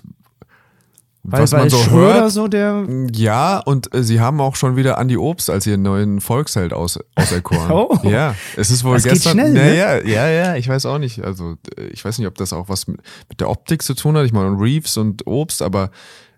weil, 1.29 1.41
was 1.41 1.51
weil 1.51 1.59
man 1.59 1.69
so 1.69 1.77
Schröder 1.77 2.13
hört. 2.21 2.31
So 2.31 2.47
der 2.47 2.85
ja, 3.13 3.59
und 3.59 3.93
äh, 3.93 4.01
sie 4.01 4.21
haben 4.21 4.39
auch 4.39 4.55
schon 4.55 4.77
wieder 4.77 4.97
Andi 4.97 5.17
Obst 5.17 5.49
als 5.49 5.67
ihren 5.67 5.81
neuen 5.81 6.21
Volksheld 6.21 6.71
aus, 6.71 6.99
auserkoren. 7.15 7.69
oh. 7.71 7.99
Ja, 8.03 8.33
es 8.55 8.71
ist 8.71 8.85
wohl 8.85 8.95
das 8.95 9.03
gestern. 9.03 9.37
Geht 9.37 9.47
schnell, 9.47 9.71
ne? 9.71 9.77
ja, 9.77 9.97
ja, 9.97 10.29
ja, 10.29 10.55
ich 10.55 10.69
weiß 10.69 10.85
auch 10.85 10.99
nicht. 10.99 11.23
Also, 11.23 11.57
äh, 11.77 11.87
ich 11.87 12.03
weiß 12.05 12.17
nicht, 12.17 12.27
ob 12.27 12.35
das 12.35 12.53
auch 12.53 12.69
was 12.69 12.87
mit, 12.87 13.01
mit 13.27 13.41
der 13.41 13.49
Optik 13.49 13.83
zu 13.83 13.93
tun 13.93 14.15
hat. 14.15 14.25
Ich 14.25 14.31
meine, 14.31 14.49
Reeves 14.57 14.95
und 14.95 15.27
Obst, 15.27 15.61
aber 15.61 15.91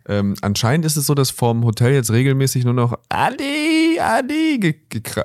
ähm, 0.07 0.33
anscheinend 0.41 0.85
ist 0.85 0.97
es 0.97 1.05
so, 1.05 1.13
dass 1.13 1.29
vorm 1.29 1.63
Hotel 1.63 1.93
jetzt 1.93 2.09
regelmäßig 2.11 2.65
nur 2.65 2.73
noch 2.73 2.97
Andi, 3.09 3.99
Andi, 3.99 4.75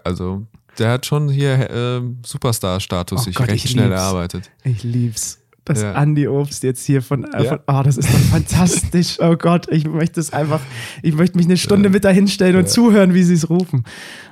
also 0.04 0.42
der 0.78 0.90
hat 0.90 1.06
schon 1.06 1.30
hier 1.30 1.70
äh, 1.70 2.02
Superstar-Status 2.24 3.20
oh 3.20 3.24
sich 3.24 3.34
Gott, 3.34 3.48
recht 3.48 3.68
schnell 3.68 3.88
lieb's. 3.88 4.00
erarbeitet. 4.00 4.50
Ich 4.62 4.82
lieb's 4.82 5.38
das 5.64 5.82
ja. 5.82 5.92
Andi 5.92 6.28
Obst 6.28 6.62
jetzt 6.62 6.84
hier 6.84 7.00
von, 7.00 7.24
äh, 7.24 7.44
von 7.44 7.58
oh, 7.66 7.82
das 7.82 7.96
ist 7.96 8.08
doch 8.08 8.18
fantastisch. 8.18 9.18
Oh 9.24 9.36
Gott, 9.36 9.66
ich 9.70 9.86
möchte 9.86 10.20
es 10.20 10.32
einfach, 10.32 10.60
ich 11.02 11.14
möchte 11.14 11.36
mich 11.38 11.46
eine 11.46 11.56
Stunde 11.56 11.88
ja. 11.88 11.92
mit 11.92 12.04
dahinstellen 12.04 12.56
und 12.56 12.64
ja. 12.64 12.68
zuhören, 12.68 13.14
wie 13.14 13.22
sie 13.22 13.34
es 13.34 13.48
rufen. 13.48 13.84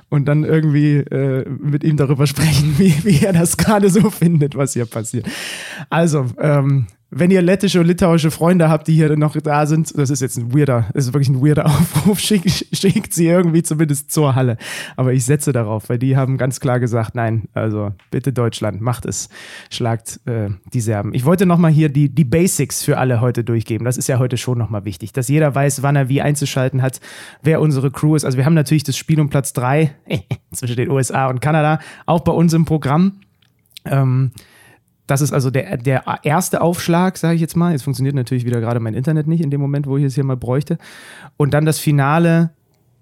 Und 0.09 0.25
dann 0.25 0.43
irgendwie 0.43 0.97
äh, 0.97 1.47
mit 1.49 1.83
ihm 1.83 1.97
darüber 1.97 2.27
sprechen, 2.27 2.75
wie, 2.77 2.93
wie 3.03 3.25
er 3.25 3.33
das 3.33 3.57
gerade 3.57 3.89
so 3.89 4.09
findet, 4.11 4.55
was 4.55 4.73
hier 4.73 4.85
passiert. 4.85 5.25
Also, 5.89 6.27
ähm, 6.39 6.87
wenn 7.15 7.31
ihr 7.31 7.41
lettische 7.41 7.79
und 7.79 7.85
litauische 7.85 8.31
Freunde 8.31 8.69
habt, 8.69 8.87
die 8.87 8.93
hier 8.93 9.15
noch 9.15 9.35
da 9.35 9.65
sind, 9.65 9.97
das 9.97 10.09
ist 10.09 10.21
jetzt 10.21 10.37
ein 10.37 10.53
weirder, 10.53 10.85
das 10.93 11.07
ist 11.07 11.13
wirklich 11.13 11.29
ein 11.29 11.45
weirder 11.45 11.65
Aufruf, 11.67 12.19
schickt, 12.19 12.67
schickt 12.73 13.13
sie 13.13 13.27
irgendwie 13.27 13.63
zumindest 13.63 14.11
zur 14.11 14.35
Halle. 14.35 14.57
Aber 14.95 15.13
ich 15.13 15.25
setze 15.25 15.51
darauf, 15.51 15.89
weil 15.89 15.99
die 15.99 16.17
haben 16.17 16.37
ganz 16.37 16.59
klar 16.59 16.79
gesagt, 16.79 17.15
nein, 17.15 17.43
also 17.53 17.91
bitte 18.11 18.33
Deutschland, 18.33 18.81
macht 18.81 19.05
es, 19.05 19.29
schlagt 19.69 20.19
äh, 20.25 20.49
die 20.73 20.81
Serben. 20.81 21.13
Ich 21.13 21.25
wollte 21.25 21.45
nochmal 21.45 21.71
hier 21.71 21.89
die, 21.89 22.09
die 22.09 22.25
Basics 22.25 22.83
für 22.83 22.97
alle 22.97 23.21
heute 23.21 23.43
durchgeben. 23.43 23.85
Das 23.85 23.97
ist 23.97 24.07
ja 24.07 24.19
heute 24.19 24.37
schon 24.37 24.57
nochmal 24.57 24.85
wichtig, 24.85 25.13
dass 25.13 25.27
jeder 25.27 25.53
weiß, 25.53 25.83
wann 25.83 25.95
er 25.95 26.09
wie 26.09 26.21
einzuschalten 26.21 26.81
hat, 26.81 26.99
wer 27.41 27.61
unsere 27.61 27.91
Crew 27.91 28.15
ist. 28.15 28.25
Also 28.25 28.37
wir 28.37 28.45
haben 28.45 28.53
natürlich 28.53 28.83
das 28.83 28.97
Spiel 28.97 29.19
um 29.19 29.29
Platz 29.29 29.53
drei 29.53 29.95
zwischen 30.53 30.75
den 30.75 30.89
USA 30.89 31.27
und 31.27 31.41
Kanada, 31.41 31.79
auch 32.05 32.21
bei 32.21 32.31
uns 32.31 32.53
im 32.53 32.65
Programm. 32.65 33.19
Ähm, 33.85 34.31
das 35.07 35.21
ist 35.21 35.33
also 35.33 35.49
der, 35.49 35.77
der 35.77 36.03
erste 36.23 36.61
Aufschlag, 36.61 37.17
sage 37.17 37.35
ich 37.35 37.41
jetzt 37.41 37.57
mal. 37.57 37.71
Jetzt 37.71 37.83
funktioniert 37.83 38.15
natürlich 38.15 38.45
wieder 38.45 38.61
gerade 38.61 38.79
mein 38.79 38.93
Internet 38.93 39.27
nicht 39.27 39.41
in 39.41 39.51
dem 39.51 39.59
Moment, 39.59 39.85
wo 39.87 39.97
ich 39.97 40.03
es 40.03 40.15
hier 40.15 40.23
mal 40.23 40.37
bräuchte. 40.37 40.77
Und 41.37 41.53
dann 41.53 41.65
das 41.65 41.79
Finale 41.79 42.51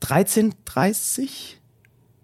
13.30 0.02 1.58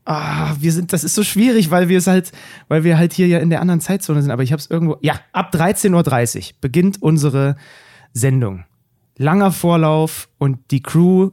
Ah, 0.10 0.56
wir 0.58 0.72
sind, 0.72 0.94
das 0.94 1.04
ist 1.04 1.16
so 1.16 1.24
schwierig, 1.24 1.70
weil 1.70 1.90
wir 1.90 1.98
es 1.98 2.08
halt, 2.08 2.32
weil 2.70 2.86
wir 2.86 2.98
halt 2.98 3.12
hier 3.12 3.28
ja 3.28 3.40
in 3.40 3.50
der 3.50 3.60
anderen 3.60 3.82
Zeitzone 3.82 4.22
sind. 4.22 4.32
Aber 4.32 4.42
ich 4.42 4.54
habe 4.54 4.62
es 4.62 4.70
irgendwo. 4.72 4.96
Ja, 5.02 5.20
ab 5.34 5.54
13.30 5.54 6.38
Uhr 6.38 6.56
beginnt 6.62 7.02
unsere 7.02 7.58
Sendung. 8.14 8.64
Langer 9.18 9.52
Vorlauf 9.52 10.30
und 10.38 10.60
die 10.72 10.82
Crew 10.82 11.32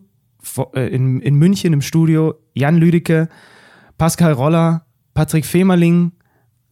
äh, 0.75 0.89
in, 0.89 1.21
in 1.21 1.37
München 1.37 1.73
im 1.73 1.83
Studio, 1.83 2.35
Jan 2.53 2.77
Lüdecke, 2.77 3.29
Pascal 3.97 4.33
Roller, 4.33 4.85
Patrick 5.15 5.47
Femerling, 5.47 6.11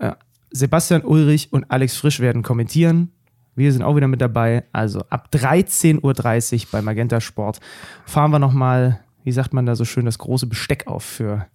äh, 0.00 0.10
Sebastian 0.52 1.02
Ulrich 1.02 1.52
und 1.52 1.70
Alex 1.70 1.96
Frisch 1.96 2.20
werden 2.20 2.42
kommentieren. 2.42 3.10
Wir 3.54 3.72
sind 3.72 3.82
auch 3.82 3.96
wieder 3.96 4.08
mit 4.08 4.20
dabei. 4.20 4.64
Also 4.72 5.00
ab 5.10 5.28
13.30 5.32 6.02
Uhr 6.02 6.68
bei 6.70 6.82
Magenta 6.82 7.20
Sport 7.20 7.60
fahren 8.06 8.30
wir 8.30 8.38
nochmal, 8.38 9.00
wie 9.24 9.32
sagt 9.32 9.52
man 9.52 9.66
da 9.66 9.74
so 9.76 9.84
schön, 9.84 10.04
das 10.04 10.18
große 10.18 10.46
Besteck 10.46 10.86
auf 10.86 11.04
für 11.04 11.46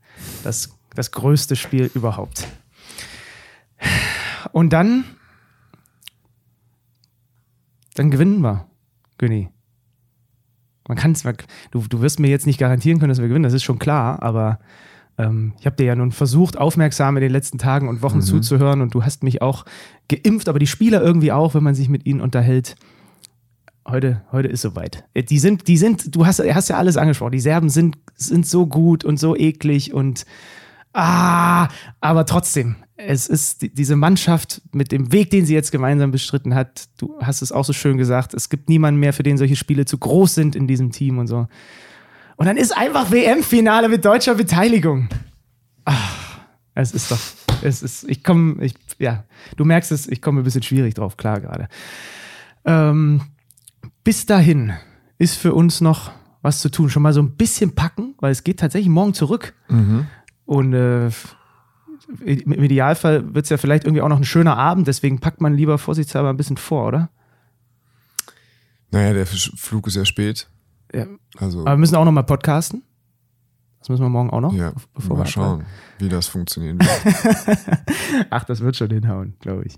das, 0.44 0.78
das 0.96 1.12
größte 1.12 1.56
Spiel 1.56 1.90
überhaupt. 1.94 2.48
Und 4.52 4.74
dann, 4.74 5.06
dann 7.96 8.12
gewinnen 8.12 8.42
wir, 8.42 8.68
Günni. 9.18 9.50
Man 10.88 10.98
kann 10.98 11.12
es, 11.12 11.24
du, 11.72 11.82
du 11.88 12.02
wirst 12.02 12.20
mir 12.20 12.30
jetzt 12.30 12.48
nicht 12.48 12.60
garantieren 12.60 13.00
können, 13.00 13.10
dass 13.10 13.20
wir 13.20 13.28
gewinnen, 13.28 13.44
das 13.44 13.54
ist 13.54 13.64
schon 13.64 13.80
klar, 13.80 14.24
aber 14.24 14.60
ähm, 15.17 15.53
ich 15.60 15.65
habe 15.65 15.75
dir 15.75 15.86
ja 15.86 15.95
nun 15.95 16.12
versucht, 16.12 16.58
aufmerksam 16.58 17.17
in 17.17 17.21
den 17.21 17.32
letzten 17.32 17.58
Tagen 17.58 17.89
und 17.89 18.01
Wochen 18.01 18.17
mhm. 18.17 18.23
zuzuhören 18.23 18.82
und 18.82 18.93
du 18.93 19.03
hast 19.03 19.23
mich 19.23 19.41
auch 19.41 19.65
geimpft, 20.08 20.47
aber 20.47 20.60
die 20.60 20.67
Spieler 20.67 21.01
irgendwie 21.01 21.32
auch, 21.32 21.56
wenn 21.56 21.63
man 21.63 21.75
sich 21.75 21.89
mit 21.89 22.06
ihnen 22.06 22.21
unterhält. 22.21 22.75
Heute, 23.88 24.21
heute 24.32 24.49
ist 24.49 24.62
soweit. 24.62 25.06
Äh, 25.13 25.23
die 25.23 25.39
sind, 25.39 25.67
die 25.67 25.77
sind, 25.77 26.15
du 26.15 26.25
hast, 26.25 26.39
hast 26.39 26.69
ja 26.69 26.77
alles 26.77 26.97
angesprochen. 26.97 27.32
Die 27.32 27.39
Serben 27.39 27.69
sind, 27.69 27.97
sind 28.15 28.45
so 28.45 28.67
gut 28.67 29.06
und 29.06 29.17
so 29.17 29.36
eklig 29.36 29.93
und 29.93 30.25
ah, 30.93 31.67
aber 32.01 32.25
trotzdem, 32.25 32.75
es 32.97 33.27
ist 33.27 33.62
die, 33.62 33.73
diese 33.73 33.95
Mannschaft 33.95 34.62
mit 34.73 34.91
dem 34.91 35.12
Weg, 35.12 35.30
den 35.30 35.45
sie 35.45 35.53
jetzt 35.53 35.71
gemeinsam 35.71 36.12
bestritten 36.12 36.53
hat. 36.53 36.89
Du 36.97 37.15
hast 37.21 37.41
es 37.41 37.51
auch 37.51 37.63
so 37.63 37.73
schön 37.73 37.97
gesagt. 37.97 38.34
Es 38.34 38.49
gibt 38.49 38.69
niemanden 38.69 38.99
mehr, 38.99 39.13
für 39.13 39.23
den 39.23 39.38
solche 39.38 39.56
Spiele 39.56 39.86
zu 39.86 39.97
groß 39.97 40.36
sind 40.36 40.56
in 40.56 40.67
diesem 40.67 40.91
Team 40.91 41.17
und 41.17 41.27
so. 41.27 41.47
Und 42.38 42.45
dann 42.45 42.56
ist 42.56 42.76
einfach 42.76 43.12
WM-Finale 43.12 43.89
mit 43.89 44.06
deutscher 44.06 44.36
Beteiligung. 44.36 45.10
Ach, 45.86 46.39
es 46.76 46.93
ist 46.93 47.12
doch, 47.12 47.19
es 47.63 47.82
ist, 47.82 48.04
ich 48.08 48.23
komme, 48.23 48.63
ich, 48.63 48.76
ja, 49.00 49.26
du 49.56 49.65
merkst 49.65 49.91
es, 49.91 50.08
ich 50.08 50.21
komme 50.21 50.41
ein 50.41 50.43
bisschen 50.43 50.62
schwierig 50.62 50.93
drauf, 50.93 51.17
klar 51.17 51.41
gerade. 51.41 51.67
Ähm, 52.63 53.21
bis 54.04 54.28
dahin 54.28 54.73
ist 55.17 55.36
für 55.36 55.54
uns 55.54 55.82
noch 55.82 56.12
was 56.43 56.62
zu 56.62 56.69
tun. 56.69 56.91
Schon 56.91 57.02
mal 57.02 57.13
so 57.13 57.21
ein 57.21 57.36
bisschen 57.36 57.73
packen, 57.73 58.13
weil 58.19 58.32
es 58.32 58.43
geht 58.43 58.60
tatsächlich 58.60 58.89
morgen 58.89 59.15
zurück. 59.15 59.56
Mhm. 59.67 60.06
Und 60.45 60.73
äh, 60.73 61.10
im 62.23 62.63
Idealfall 62.63 63.34
wird 63.34 63.45
es 63.45 63.50
ja 63.50 63.58
vielleicht 63.58 63.86
irgendwie 63.86 64.02
auch 64.02 64.10
noch 64.10 64.17
ein 64.17 64.23
schöner 64.23 64.58
Abend, 64.58 64.88
deswegen 64.88 65.19
packt 65.19 65.41
man 65.41 65.56
lieber 65.56 65.80
vorsichtshalber 65.80 66.30
ein 66.30 66.38
bisschen 66.38 66.58
vor, 66.58 66.88
oder? 66.88 67.10
Naja, 68.91 69.13
der 69.13 69.26
Flug 69.26 69.88
ist 69.88 69.95
ja 69.95 70.06
spät. 70.06 70.47
Ja. 70.93 71.06
Also, 71.38 71.62
Aber 71.62 71.71
wir 71.71 71.78
müssen 71.78 71.95
auch 71.95 72.06
noch 72.06 72.12
mal 72.12 72.23
podcasten. 72.23 72.84
Das 73.80 73.89
müssen 73.89 74.04
wir 74.04 74.10
morgen 74.10 74.32
auch 74.32 74.41
noch. 74.41 74.54
Ja, 74.54 74.73
bevor 74.93 75.17
mal 75.17 75.26
schauen, 75.26 75.63
wie 76.00 76.10
das 76.10 76.28
funktionieren 76.28 76.80
wird. 76.82 77.58
Ach, 78.30 78.43
das 78.43 78.60
wird 78.60 78.76
schon 78.76 78.89
hinhauen, 78.89 79.36
glaube 79.39 79.63
ich. 79.65 79.78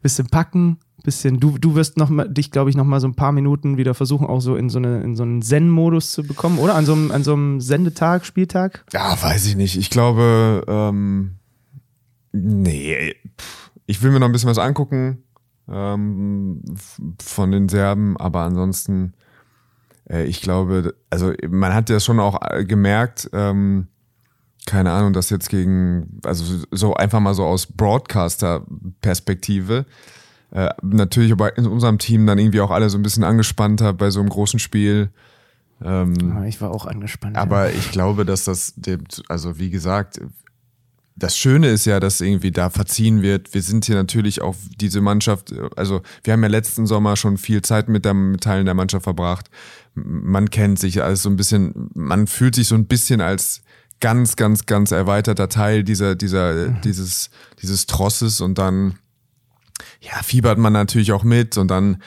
Bisschen 0.00 0.28
packen, 0.28 0.78
bisschen. 1.02 1.40
Du, 1.40 1.58
du 1.58 1.74
wirst 1.74 1.96
noch 1.98 2.08
mal, 2.08 2.28
dich, 2.28 2.52
glaube 2.52 2.70
ich, 2.70 2.76
noch 2.76 2.84
mal 2.84 3.00
so 3.00 3.08
ein 3.08 3.16
paar 3.16 3.32
Minuten 3.32 3.76
wieder 3.76 3.92
versuchen, 3.92 4.26
auch 4.26 4.40
so 4.40 4.56
in 4.56 4.70
so, 4.70 4.78
eine, 4.78 5.02
in 5.02 5.14
so 5.14 5.24
einen 5.24 5.42
Zen-Modus 5.42 6.12
zu 6.12 6.22
bekommen, 6.22 6.58
oder? 6.58 6.74
An 6.74 6.86
so, 6.86 6.92
einem, 6.92 7.10
an 7.10 7.22
so 7.22 7.34
einem 7.34 7.60
Sendetag, 7.60 8.24
Spieltag? 8.24 8.84
Ja, 8.92 9.20
weiß 9.20 9.46
ich 9.46 9.56
nicht. 9.56 9.76
Ich 9.76 9.90
glaube, 9.90 10.64
ähm, 10.66 11.36
nee, 12.32 13.14
ich 13.84 14.02
will 14.02 14.12
mir 14.12 14.20
noch 14.20 14.26
ein 14.28 14.32
bisschen 14.32 14.48
was 14.48 14.58
angucken 14.58 15.24
ähm, 15.68 16.62
von 17.20 17.50
den 17.50 17.68
Serben, 17.68 18.16
aber 18.16 18.40
ansonsten 18.40 19.12
ich 20.10 20.42
glaube, 20.42 20.94
also 21.08 21.32
man 21.48 21.74
hat 21.74 21.88
ja 21.90 22.00
schon 22.00 22.20
auch 22.20 22.38
äh, 22.42 22.64
gemerkt, 22.64 23.30
ähm, 23.32 23.88
keine 24.66 24.92
Ahnung, 24.92 25.12
dass 25.12 25.30
jetzt 25.30 25.48
gegen, 25.48 26.20
also 26.24 26.64
so 26.70 26.94
einfach 26.94 27.20
mal 27.20 27.34
so 27.34 27.44
aus 27.44 27.66
Broadcaster-Perspektive, 27.66 29.86
äh, 30.52 30.68
natürlich 30.82 31.32
aber 31.32 31.56
in 31.56 31.66
unserem 31.66 31.98
Team 31.98 32.26
dann 32.26 32.38
irgendwie 32.38 32.60
auch 32.60 32.70
alle 32.70 32.90
so 32.90 32.98
ein 32.98 33.02
bisschen 33.02 33.24
angespannter 33.24 33.92
bei 33.92 34.10
so 34.10 34.20
einem 34.20 34.28
großen 34.28 34.58
Spiel. 34.58 35.10
Ähm, 35.82 36.44
ich 36.44 36.60
war 36.60 36.72
auch 36.72 36.86
angespannt. 36.86 37.36
Aber 37.36 37.70
ja. 37.70 37.76
ich 37.76 37.90
glaube, 37.90 38.24
dass 38.24 38.44
das, 38.44 38.74
also 39.28 39.58
wie 39.58 39.70
gesagt, 39.70 40.20
das 41.16 41.36
Schöne 41.36 41.68
ist 41.68 41.84
ja, 41.84 42.00
dass 42.00 42.20
irgendwie 42.20 42.50
da 42.50 42.70
verziehen 42.70 43.22
wird. 43.22 43.54
Wir 43.54 43.62
sind 43.62 43.84
hier 43.84 43.94
natürlich 43.94 44.40
auch 44.40 44.56
diese 44.80 45.00
Mannschaft, 45.00 45.54
also 45.76 46.02
wir 46.24 46.32
haben 46.32 46.42
ja 46.42 46.48
letzten 46.48 46.86
Sommer 46.86 47.16
schon 47.16 47.36
viel 47.36 47.62
Zeit 47.62 47.88
mit, 47.88 48.04
der, 48.04 48.14
mit 48.14 48.42
Teilen 48.42 48.64
der 48.64 48.74
Mannschaft 48.74 49.04
verbracht. 49.04 49.50
Man 49.94 50.50
kennt 50.50 50.78
sich 50.78 51.02
alles 51.02 51.22
so 51.22 51.30
ein 51.30 51.36
bisschen, 51.36 51.90
man 51.94 52.26
fühlt 52.26 52.54
sich 52.54 52.68
so 52.68 52.74
ein 52.74 52.86
bisschen 52.86 53.20
als 53.20 53.62
ganz, 54.00 54.36
ganz, 54.36 54.66
ganz 54.66 54.92
erweiterter 54.92 55.48
Teil 55.48 55.84
dieser, 55.84 56.14
dieser, 56.14 56.54
mhm. 56.54 56.80
dieses, 56.82 57.30
dieses 57.62 57.86
Trosses 57.86 58.40
und 58.40 58.58
dann, 58.58 58.98
ja, 60.00 60.22
fiebert 60.22 60.58
man 60.58 60.72
natürlich 60.72 61.12
auch 61.12 61.24
mit 61.24 61.56
und 61.58 61.68
dann 61.68 62.02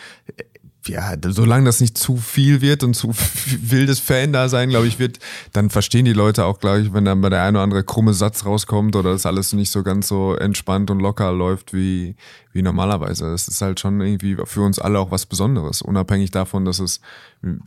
ja, 0.87 1.13
solange 1.27 1.65
das 1.65 1.81
nicht 1.81 1.97
zu 1.97 2.17
viel 2.17 2.61
wird 2.61 2.83
und 2.83 2.93
zu 2.93 3.09
wildes 3.45 3.99
Fan 3.99 4.33
da 4.33 4.49
sein, 4.49 4.69
glaube 4.69 4.87
ich, 4.87 4.99
wird, 4.99 5.19
dann 5.51 5.69
verstehen 5.69 6.05
die 6.05 6.13
Leute 6.13 6.45
auch, 6.45 6.59
glaube 6.59 6.81
ich, 6.81 6.93
wenn 6.93 7.05
dann 7.05 7.21
bei 7.21 7.29
der 7.29 7.43
eine 7.43 7.57
oder 7.57 7.63
andere 7.63 7.83
krumme 7.83 8.13
Satz 8.13 8.45
rauskommt 8.45 8.95
oder 8.95 9.11
das 9.11 9.25
alles 9.25 9.53
nicht 9.53 9.71
so 9.71 9.83
ganz 9.83 10.07
so 10.07 10.35
entspannt 10.35 10.91
und 10.91 10.99
locker 10.99 11.31
läuft 11.31 11.73
wie, 11.73 12.15
wie 12.51 12.61
normalerweise. 12.61 13.31
Das 13.31 13.47
ist 13.47 13.61
halt 13.61 13.79
schon 13.79 14.01
irgendwie 14.01 14.37
für 14.45 14.61
uns 14.61 14.79
alle 14.79 14.99
auch 14.99 15.11
was 15.11 15.25
Besonderes, 15.25 15.81
unabhängig 15.81 16.31
davon, 16.31 16.65
dass 16.65 16.79
es 16.79 17.01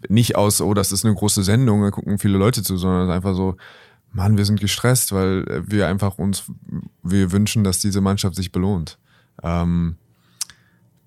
nicht 0.08 0.36
aus, 0.36 0.60
oh, 0.60 0.74
das 0.74 0.92
ist 0.92 1.04
eine 1.04 1.14
große 1.14 1.42
Sendung, 1.42 1.82
da 1.82 1.90
gucken 1.90 2.18
viele 2.18 2.38
Leute 2.38 2.62
zu, 2.62 2.76
sondern 2.76 3.10
einfach 3.10 3.34
so, 3.34 3.56
Mann, 4.12 4.38
wir 4.38 4.46
sind 4.46 4.60
gestresst, 4.60 5.12
weil 5.12 5.44
wir 5.66 5.88
einfach 5.88 6.18
uns, 6.18 6.44
wir 7.02 7.32
wünschen, 7.32 7.64
dass 7.64 7.80
diese 7.80 8.00
Mannschaft 8.00 8.34
sich 8.34 8.50
belohnt. 8.50 8.98
Ähm, 9.42 9.96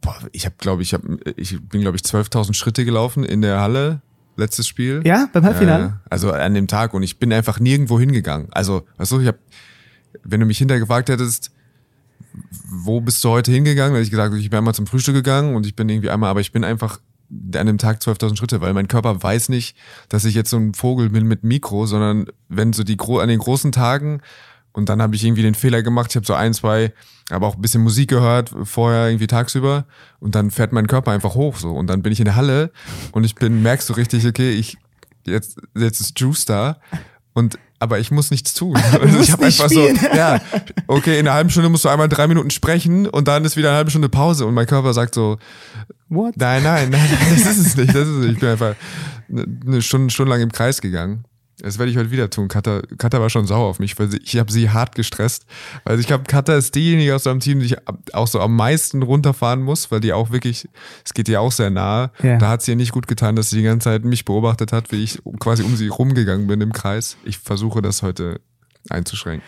boah, 0.02 0.18
ich 0.32 0.46
habe, 0.46 0.56
glaube 0.58 0.82
ich, 0.82 0.94
hab, 0.94 1.02
ich 1.36 1.60
bin, 1.62 1.82
glaube 1.82 1.98
ich, 1.98 2.04
12.000 2.04 2.54
Schritte 2.54 2.86
gelaufen 2.86 3.24
in 3.24 3.42
der 3.42 3.60
Halle, 3.60 4.02
letztes 4.36 4.68
Spiel. 4.68 5.02
Ja, 5.06 5.30
beim 5.32 5.44
Halbfinale? 5.44 6.00
Äh, 6.06 6.08
also 6.10 6.32
an 6.32 6.54
dem 6.54 6.68
Tag 6.68 6.94
und 6.94 7.04
ich 7.04 7.20
bin 7.20 7.32
einfach 7.34 7.60
nirgendwo 7.60 8.00
hingegangen. 8.00 8.48
Also, 8.52 8.88
weißt 8.98 9.12
du, 9.12 9.20
ich 9.20 9.28
habe, 9.28 9.40
wenn 10.24 10.40
du 10.40 10.46
mich 10.46 10.58
hinterher 10.58 10.80
gefragt 10.80 11.10
hättest, 11.10 11.52
wo 12.70 13.02
bist 13.02 13.24
du 13.24 13.30
heute 13.30 13.52
hingegangen? 13.52 13.94
Hätte 13.94 14.04
ich 14.04 14.12
gesagt, 14.12 14.34
ich 14.36 14.50
bin 14.50 14.58
einmal 14.58 14.74
zum 14.74 14.88
Frühstück 14.88 15.16
gegangen 15.16 15.56
und 15.56 15.66
ich 15.66 15.76
bin 15.76 15.90
irgendwie 15.90 16.10
einmal, 16.10 16.30
aber 16.30 16.42
ich 16.42 16.52
bin 16.52 16.64
einfach 16.64 17.00
an 17.30 17.68
dem 17.68 17.78
Tag 17.78 18.00
12.000 18.00 18.38
Schritte, 18.38 18.62
weil 18.62 18.74
mein 18.74 18.88
Körper 18.88 19.22
weiß 19.22 19.50
nicht, 19.50 19.78
dass 20.10 20.26
ich 20.26 20.34
jetzt 20.34 20.50
so 20.50 20.58
ein 20.58 20.74
Vogel 20.74 21.10
bin 21.10 21.28
mit 21.28 21.44
Mikro, 21.44 21.86
sondern 21.86 22.26
wenn 22.48 22.74
so 22.74 22.84
die 22.84 22.98
an 23.00 23.30
den 23.30 23.40
großen 23.40 23.72
Tagen 23.72 24.22
und 24.74 24.90
dann 24.90 25.02
habe 25.02 25.16
ich 25.16 25.24
irgendwie 25.24 25.42
den 25.42 25.56
Fehler 25.56 25.82
gemacht, 25.84 26.12
ich 26.12 26.16
habe 26.16 26.26
so 26.26 26.34
ein, 26.34 26.54
zwei 26.54 26.94
aber 27.30 27.48
auch 27.48 27.56
ein 27.56 27.62
bisschen 27.62 27.84
Musik 27.84 28.10
gehört 28.10 28.52
vorher 28.64 29.08
irgendwie 29.08 29.28
tagsüber 29.28 29.86
und 30.20 30.36
dann 30.36 30.52
fährt 30.52 30.72
mein 30.72 30.88
Körper 30.88 31.12
einfach 31.12 31.36
hoch 31.36 31.58
so 31.58 31.72
und 31.72 31.88
dann 31.88 32.02
bin 32.02 32.12
ich 32.12 32.20
in 32.20 32.26
der 32.26 32.36
Halle 32.36 32.72
und 33.12 33.24
ich 33.24 33.36
bin 33.36 33.62
merkst 33.62 33.90
du 33.90 33.94
richtig 33.94 34.26
okay 34.26 34.52
ich 34.52 34.78
jetzt 35.26 35.60
jetzt 35.76 36.00
ist 36.02 36.20
Juice 36.20 36.46
da 36.46 36.78
und 37.34 37.60
aber 37.82 37.98
ich 37.98 38.12
muss 38.12 38.30
nichts 38.30 38.54
tun. 38.54 38.78
Also 39.02 39.20
ich 39.20 39.32
habe 39.32 39.46
einfach 39.46 39.70
spielen. 39.70 39.96
so, 39.96 40.08
ja, 40.16 40.42
okay, 40.88 41.18
in 41.18 41.28
einer 41.28 41.36
halben 41.36 41.50
Stunde 41.50 41.70
musst 41.70 41.86
du 41.86 41.90
einmal 41.90 42.10
drei 42.10 42.28
Minuten 42.28 42.50
sprechen 42.50 43.08
und 43.08 43.30
dann 43.30 43.46
ist 43.46 43.56
wieder 43.56 43.70
eine 43.70 43.78
halbe 43.78 43.90
Stunde 43.90 44.10
Pause 44.10 44.46
und 44.46 44.54
mein 44.54 44.68
Körper 44.68 44.94
sagt 44.94 45.16
so, 45.16 45.38
What? 46.10 46.36
Nein, 46.38 46.64
nein, 46.64 46.90
nein, 46.90 47.08
das 47.30 47.46
ist 47.46 47.68
es 47.68 47.78
nicht. 47.78 47.90
Das 47.90 48.08
ist 48.08 48.16
es 48.16 48.18
nicht. 48.18 48.34
Ich 48.34 48.40
bin 48.40 48.50
einfach 48.50 48.76
eine 49.30 49.82
Stunde, 49.82 50.12
Stunde 50.12 50.32
lang 50.32 50.42
im 50.42 50.52
Kreis 50.52 50.82
gegangen. 50.82 51.24
Das 51.62 51.78
werde 51.78 51.92
ich 51.92 51.98
heute 51.98 52.12
wieder 52.12 52.30
tun. 52.30 52.48
Katha, 52.48 52.82
Katha 52.98 53.20
war 53.20 53.30
schon 53.30 53.46
sauer 53.48 53.68
auf 53.68 53.80
mich, 53.80 53.98
weil 54.00 54.10
ich 54.24 54.38
habe 54.38 54.52
sie 54.52 54.70
hart 54.70 54.96
gestresst. 54.96 55.46
Also 55.86 56.00
ich 56.00 56.08
glaube, 56.08 56.24
Katha 56.26 56.56
ist 56.56 56.76
diejenige 56.76 57.16
aus 57.16 57.24
seinem 57.24 57.40
Team, 57.40 57.60
die 57.60 57.68
ich 57.68 57.76
auch 58.14 58.28
so 58.28 58.40
am 58.40 58.56
meisten 58.56 59.04
runterfahren 59.04 59.62
muss, 59.62 59.92
weil 59.92 60.00
die 60.00 60.14
auch 60.14 60.32
wirklich, 60.32 60.68
es 61.06 61.14
geht 61.14 61.28
ihr 61.30 61.42
auch 61.42 61.52
sehr 61.52 61.70
nahe. 61.70 62.12
Ja. 62.24 62.38
Da 62.38 62.50
hat 62.50 62.62
sie 62.62 62.72
ihr 62.72 62.78
nicht 62.78 62.92
gut 62.92 63.08
getan, 63.08 63.36
dass 63.36 63.50
sie 63.50 63.58
die 63.58 63.64
ganze 63.64 63.86
Zeit 63.86 64.06
mich 64.06 64.26
beobachtet 64.26 64.72
hat, 64.72 64.92
wie 64.92 65.04
ich 65.04 65.22
quasi 65.40 65.64
um 65.64 65.76
sie 65.76 65.88
rumgegangen 65.88 66.48
bin 66.48 66.62
im 66.62 66.74
Kreis. 66.74 67.18
Ich 67.24 67.38
versuche 67.40 67.82
das 67.82 68.02
heute 68.02 68.42
einzuschränken. 68.90 69.48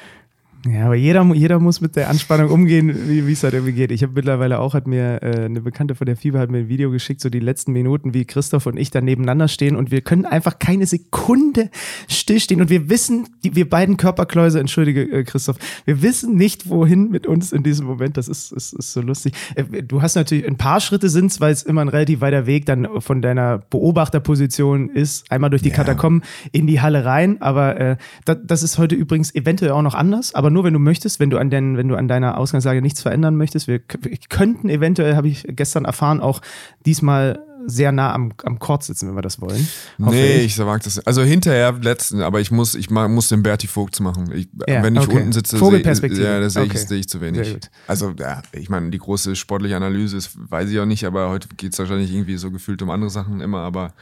Ja, 0.69 0.85
aber 0.85 0.95
jeder, 0.95 1.23
jeder 1.33 1.59
muss 1.59 1.81
mit 1.81 1.95
der 1.95 2.09
Anspannung 2.09 2.51
umgehen, 2.51 2.95
wie 3.07 3.31
es 3.31 3.43
halt 3.43 3.55
irgendwie 3.55 3.73
geht. 3.73 3.91
Ich 3.91 4.03
habe 4.03 4.13
mittlerweile 4.13 4.59
auch, 4.59 4.75
hat 4.75 4.85
mir 4.85 5.23
äh, 5.23 5.45
eine 5.45 5.61
Bekannte 5.61 5.95
von 5.95 6.05
der 6.05 6.15
Fieber 6.15 6.37
hat 6.37 6.51
mir 6.51 6.59
ein 6.59 6.69
Video 6.69 6.91
geschickt, 6.91 7.19
so 7.19 7.29
die 7.29 7.39
letzten 7.39 7.71
Minuten, 7.71 8.13
wie 8.13 8.25
Christoph 8.25 8.67
und 8.67 8.77
ich 8.77 8.91
da 8.91 9.01
nebeneinander 9.01 9.47
stehen 9.47 9.75
und 9.75 9.89
wir 9.89 10.01
können 10.01 10.25
einfach 10.25 10.59
keine 10.59 10.85
Sekunde 10.85 11.71
stillstehen 12.07 12.61
und 12.61 12.69
wir 12.69 12.89
wissen, 12.89 13.27
die, 13.43 13.55
wir 13.55 13.67
beiden 13.67 13.97
Körperkläuse, 13.97 14.59
entschuldige 14.59 15.01
äh, 15.01 15.23
Christoph, 15.23 15.57
wir 15.85 16.03
wissen 16.03 16.35
nicht, 16.35 16.69
wohin 16.69 17.09
mit 17.09 17.25
uns 17.25 17.51
in 17.51 17.63
diesem 17.63 17.87
Moment. 17.87 18.17
Das 18.17 18.27
ist, 18.27 18.51
ist, 18.51 18.73
ist 18.73 18.93
so 18.93 19.01
lustig. 19.01 19.33
Äh, 19.55 19.81
du 19.81 20.03
hast 20.03 20.13
natürlich 20.13 20.47
ein 20.47 20.57
paar 20.57 20.79
Schritte 20.79 21.09
sind 21.09 21.31
weil 21.39 21.53
es 21.53 21.63
immer 21.63 21.81
ein 21.81 21.87
relativ 21.87 22.21
weiter 22.21 22.45
Weg 22.45 22.65
dann 22.65 22.87
von 22.99 23.21
deiner 23.21 23.59
Beobachterposition 23.69 24.89
ist, 24.89 25.31
einmal 25.31 25.49
durch 25.49 25.61
die 25.61 25.69
ja. 25.69 25.75
Katakomben 25.75 26.23
in 26.51 26.67
die 26.67 26.81
Halle 26.81 27.05
rein. 27.05 27.41
Aber 27.41 27.79
äh, 27.79 27.97
das, 28.25 28.37
das 28.43 28.63
ist 28.63 28.77
heute 28.77 28.95
übrigens 28.95 29.33
eventuell 29.33 29.71
auch 29.71 29.81
noch 29.81 29.95
anders, 29.95 30.35
aber 30.35 30.50
nur 30.51 30.63
wenn 30.63 30.73
du 30.73 30.79
möchtest, 30.79 31.19
wenn 31.19 31.29
du 31.29 31.37
an, 31.37 31.49
den, 31.49 31.77
wenn 31.77 31.87
du 31.87 31.95
an 31.95 32.07
deiner 32.07 32.37
Ausgangslage 32.37 32.81
nichts 32.81 33.01
verändern 33.01 33.35
möchtest. 33.35 33.67
Wir, 33.67 33.81
wir 34.01 34.17
könnten 34.29 34.69
eventuell, 34.69 35.15
habe 35.15 35.27
ich 35.27 35.45
gestern 35.47 35.85
erfahren, 35.85 36.21
auch 36.21 36.41
diesmal 36.85 37.39
sehr 37.67 37.91
nah 37.91 38.13
am, 38.13 38.33
am 38.43 38.59
Court 38.59 38.83
sitzen, 38.83 39.07
wenn 39.07 39.15
wir 39.15 39.21
das 39.21 39.41
wollen. 39.41 39.67
nee, 39.97 40.37
ich. 40.37 40.57
ich 40.57 40.65
mag 40.65 40.81
das. 40.83 40.99
Also 40.99 41.21
hinterher 41.21 41.73
letzten, 41.73 42.21
aber 42.21 42.39
ich 42.39 42.51
muss, 42.51 42.75
ich 42.75 42.89
muss 42.89 43.27
den 43.27 43.43
Berti 43.43 43.67
Vogt 43.67 43.99
machen. 43.99 44.31
Ich, 44.33 44.49
ja, 44.67 44.83
wenn 44.83 44.95
ich 44.95 45.03
okay. 45.03 45.17
unten 45.17 45.31
sitze, 45.31 45.57
Vogelperspektive. 45.57 46.23
ja, 46.23 46.39
da 46.39 46.49
sehe 46.49 46.63
okay. 46.63 46.71
ich, 46.75 46.87
seh 46.87 46.95
ich 46.95 47.09
zu 47.09 47.21
wenig. 47.21 47.57
Also, 47.87 48.13
ja, 48.17 48.41
ich 48.51 48.69
meine, 48.69 48.89
die 48.89 48.97
große 48.97 49.35
sportliche 49.35 49.75
Analyse 49.75 50.17
ist, 50.17 50.31
weiß 50.35 50.69
ich 50.69 50.79
auch 50.79 50.85
nicht, 50.85 51.05
aber 51.05 51.29
heute 51.29 51.47
geht 51.55 51.73
es 51.73 51.79
wahrscheinlich 51.79 52.11
irgendwie 52.11 52.37
so 52.37 52.51
gefühlt 52.51 52.81
um 52.81 52.89
andere 52.89 53.09
Sachen 53.09 53.41
immer, 53.41 53.59
aber 53.59 53.93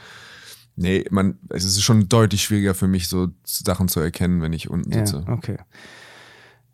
nee, 0.75 1.05
man, 1.11 1.37
es 1.49 1.65
ist 1.65 1.81
schon 1.81 2.07
deutlich 2.09 2.43
schwieriger 2.43 2.73
für 2.73 2.87
mich, 2.87 3.07
so 3.07 3.29
Sachen 3.43 3.87
zu 3.87 3.99
erkennen, 3.99 4.41
wenn 4.41 4.53
ich 4.53 4.69
unten 4.69 4.91
sitze. 4.91 5.23
Ja, 5.27 5.33
okay. 5.33 5.57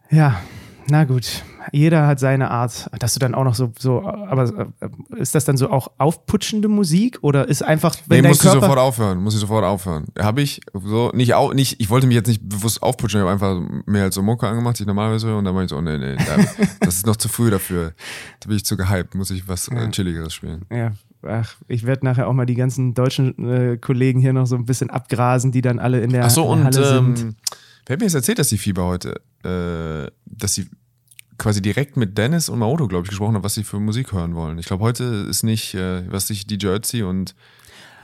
Ja, 0.09 0.41
na 0.87 1.03
gut. 1.03 1.43
Jeder 1.71 2.05
hat 2.05 2.19
seine 2.19 2.51
Art, 2.51 2.89
dass 2.99 3.15
du 3.15 3.19
dann 3.19 3.33
auch 3.33 3.43
noch 3.43 3.55
so, 3.55 3.71
so, 3.79 4.05
aber 4.05 4.69
äh, 4.79 5.19
ist 5.19 5.33
das 5.33 5.45
dann 5.45 5.57
so 5.57 5.71
auch 5.71 5.91
aufputschende 5.97 6.67
Musik 6.67 7.17
oder 7.21 7.47
ist 7.47 7.63
einfach, 7.63 7.95
wenn 8.05 8.17
nee, 8.17 8.21
dein 8.21 8.31
muss 8.31 8.39
Körper... 8.39 8.57
ich 8.57 8.61
sofort 8.61 8.79
aufhören, 8.79 9.23
muss 9.23 9.33
ich 9.33 9.39
sofort 9.39 9.65
aufhören. 9.65 10.05
Habe 10.19 10.43
ich 10.43 10.61
so, 10.73 11.11
nicht, 11.13 11.33
auch, 11.33 11.55
nicht, 11.55 11.79
ich 11.79 11.89
wollte 11.89 12.05
mich 12.05 12.15
jetzt 12.15 12.27
nicht 12.27 12.47
bewusst 12.47 12.83
aufputschen, 12.83 13.19
ich 13.19 13.27
habe 13.27 13.31
einfach 13.31 13.59
mehr 13.87 14.03
als 14.03 14.15
so 14.15 14.21
Mucke 14.21 14.47
angemacht, 14.47 14.77
die 14.77 14.83
ich 14.83 14.87
normalerweise 14.87 15.27
höre 15.27 15.37
und 15.37 15.45
dann 15.45 15.55
war 15.55 15.63
ich 15.63 15.69
so, 15.69 15.77
oh, 15.77 15.81
nee, 15.81 15.97
nee, 15.97 16.15
das 16.81 16.97
ist 16.97 17.07
noch 17.07 17.15
zu 17.15 17.29
früh 17.29 17.49
dafür. 17.49 17.93
Da 18.41 18.47
bin 18.47 18.57
ich 18.57 18.65
zu 18.65 18.77
gehypt, 18.77 19.15
muss 19.15 19.31
ich 19.31 19.47
was 19.47 19.67
ja. 19.67 19.89
Chilligeres 19.89 20.35
spielen. 20.35 20.65
Ja, 20.71 20.91
ach, 21.27 21.55
ich 21.67 21.85
werde 21.87 22.05
nachher 22.05 22.27
auch 22.27 22.33
mal 22.33 22.45
die 22.45 22.55
ganzen 22.55 22.93
deutschen 22.93 23.49
äh, 23.49 23.77
Kollegen 23.77 24.19
hier 24.19 24.33
noch 24.33 24.45
so 24.45 24.55
ein 24.55 24.65
bisschen 24.65 24.91
abgrasen, 24.91 25.51
die 25.51 25.61
dann 25.61 25.79
alle 25.79 26.01
in 26.01 26.11
der, 26.11 26.25
ach 26.25 26.29
so, 26.29 26.47
Halle 26.49 26.65
und, 26.99 27.17
sind. 27.17 27.19
Ähm, 27.19 27.35
wer 27.85 27.93
hat 27.93 27.99
mir 27.99 28.05
jetzt 28.05 28.15
erzählt, 28.15 28.39
dass 28.39 28.49
die 28.49 28.57
Fieber 28.57 28.85
heute, 28.85 29.21
äh, 29.43 30.11
dass 30.25 30.55
sie 30.55 30.67
quasi 31.37 31.61
direkt 31.61 31.97
mit 31.97 32.17
Dennis 32.17 32.49
und 32.49 32.59
Maoto, 32.59 32.87
glaube 32.87 33.05
ich, 33.05 33.09
gesprochen 33.09 33.35
haben, 33.35 33.43
was 33.43 33.55
sie 33.55 33.63
für 33.63 33.79
Musik 33.79 34.13
hören 34.13 34.35
wollen. 34.35 34.57
Ich 34.57 34.67
glaube, 34.67 34.83
heute 34.83 35.03
ist 35.29 35.43
nicht, 35.43 35.73
äh, 35.75 36.09
was 36.11 36.27
sich 36.27 36.47
die 36.47 36.57
Jersey 36.59 37.03
und 37.03 37.35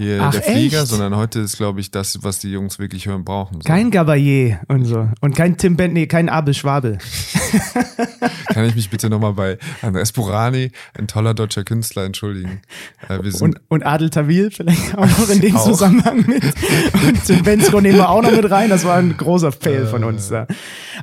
hier 0.02 0.22
Ach, 0.22 0.32
der 0.32 0.42
Flieger, 0.42 0.82
echt? 0.82 0.88
sondern 0.88 1.16
heute 1.16 1.40
ist, 1.40 1.58
glaube 1.58 1.80
ich, 1.80 1.92
das, 1.92 2.24
was 2.24 2.40
die 2.40 2.52
Jungs 2.52 2.80
wirklich 2.80 3.06
hören 3.06 3.24
brauchen. 3.24 3.56
So. 3.56 3.68
Kein 3.68 3.92
Gabayé 3.92 4.60
und 4.68 4.86
so. 4.86 5.08
Und 5.22 5.36
kein 5.36 5.58
Tim 5.58 5.78
Bent, 5.78 5.94
nee, 5.94 6.08
kein 6.08 6.30
Abel 6.30 6.54
Schwabel. 6.54 6.98
Kann 8.48 8.66
ich 8.66 8.76
mich 8.76 8.90
bitte 8.90 9.10
nochmal 9.10 9.34
bei 9.34 9.58
Andres 9.82 10.12
Burani, 10.12 10.72
ein 10.98 11.08
toller 11.08 11.34
deutscher 11.34 11.64
Künstler, 11.64 12.06
entschuldigen. 12.06 12.62
Äh, 13.08 13.20
und, 13.40 13.62
und 13.70 13.86
Adel 13.86 14.10
Tawil 14.10 14.52
vielleicht 14.52 14.98
auch 14.98 15.06
noch 15.06 15.30
in 15.30 15.40
dem 15.40 15.56
auch. 15.56 15.64
Zusammenhang 15.66 16.26
mit. 16.28 16.44
Und 16.44 17.26
Tim 17.26 17.44
Bensko 17.44 17.80
nehmen 17.80 17.98
wir 17.98 18.10
auch 18.10 18.22
noch 18.22 18.32
mit 18.32 18.50
rein. 18.50 18.70
Das 18.70 18.84
war 18.86 18.98
ein 18.98 19.16
großer 19.16 19.52
Fail 19.52 19.86
von 19.86 20.04
uns 20.04 20.30
da. 20.30 20.48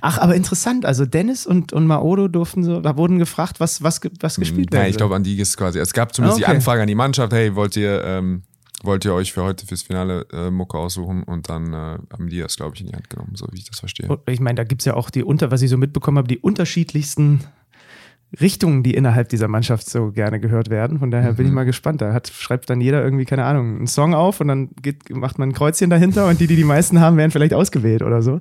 Ach, 0.01 0.19
aber 0.19 0.35
interessant. 0.35 0.85
Also 0.85 1.07
Dennis 1.07 1.47
und, 1.47 1.73
und 1.73 1.87
Maodo 1.87 2.29
durften 2.29 2.65
so, 2.65 2.81
da 2.81 2.97
wurden 2.97 3.19
gefragt, 3.19 3.61
was, 3.61 3.83
was, 3.83 4.01
was 4.21 4.37
gespielt 4.37 4.73
wird. 4.73 4.83
Ja, 4.83 4.89
ich 4.89 4.97
glaube, 4.97 5.15
an 5.15 5.23
die 5.23 5.39
ist 5.39 5.57
quasi. 5.57 5.79
Es 5.79 5.93
gab 5.93 6.15
zumindest 6.15 6.43
okay. 6.43 6.51
die 6.51 6.57
Anfrage 6.57 6.83
an 6.83 6.89
die 6.89 6.95
Mannschaft, 6.95 7.33
hey, 7.33 7.55
wollt 7.55 7.77
ihr 7.77 8.03
ähm, 8.05 8.43
wollt 8.83 9.05
ihr 9.05 9.15
euch 9.15 9.33
für 9.33 9.43
heute 9.43 9.67
fürs 9.67 9.83
Finale 9.83 10.27
äh, 10.33 10.51
Mucke 10.51 10.79
aussuchen 10.79 11.23
und 11.25 11.49
dann 11.49 11.73
äh, 11.73 11.99
haben 12.13 12.29
die 12.29 12.39
das, 12.39 12.57
glaube 12.57 12.75
ich, 12.75 12.81
in 12.81 12.89
die 12.89 12.95
Hand 12.95 13.11
genommen, 13.11 13.33
so 13.35 13.47
wie 13.51 13.59
ich 13.59 13.65
das 13.65 13.81
verstehe. 13.81 14.09
Ich 14.27 14.41
meine, 14.41 14.57
da 14.57 14.65
gibt 14.65 14.83
es 14.83 14.87
ja 14.87 14.95
auch 14.95 15.11
die 15.11 15.25
unter, 15.25 15.51
was 15.51 15.63
ich 15.63 15.71
so 15.71 15.77
mitbekommen 15.77 16.19
habe, 16.19 16.29
die 16.29 16.39
unterschiedlichsten 16.39 17.41
Richtungen, 18.41 18.83
die 18.83 18.93
innerhalb 18.93 19.31
dieser 19.31 19.49
Mannschaft 19.49 19.89
so 19.89 20.13
gerne 20.13 20.39
gehört 20.39 20.69
werden. 20.69 20.99
Von 20.99 21.11
daher 21.11 21.33
mhm. 21.33 21.37
bin 21.37 21.47
ich 21.47 21.51
mhm. 21.51 21.57
mal 21.57 21.65
gespannt. 21.65 22.03
Da 22.03 22.13
hat, 22.13 22.29
schreibt 22.29 22.69
dann 22.69 22.81
jeder 22.81 23.03
irgendwie, 23.03 23.25
keine 23.25 23.45
Ahnung, 23.45 23.79
einen 23.79 23.87
Song 23.87 24.15
auf 24.15 24.41
und 24.41 24.49
dann 24.49 24.69
geht, 24.83 25.09
macht 25.11 25.39
man 25.39 25.49
ein 25.49 25.53
Kreuzchen 25.55 25.89
dahinter 25.89 26.29
und 26.29 26.39
die, 26.39 26.47
die 26.47 26.57
die 26.57 26.65
meisten 26.65 27.01
haben, 27.01 27.17
werden 27.17 27.31
vielleicht 27.31 27.55
ausgewählt 27.55 28.03
oder 28.03 28.21
so. 28.21 28.41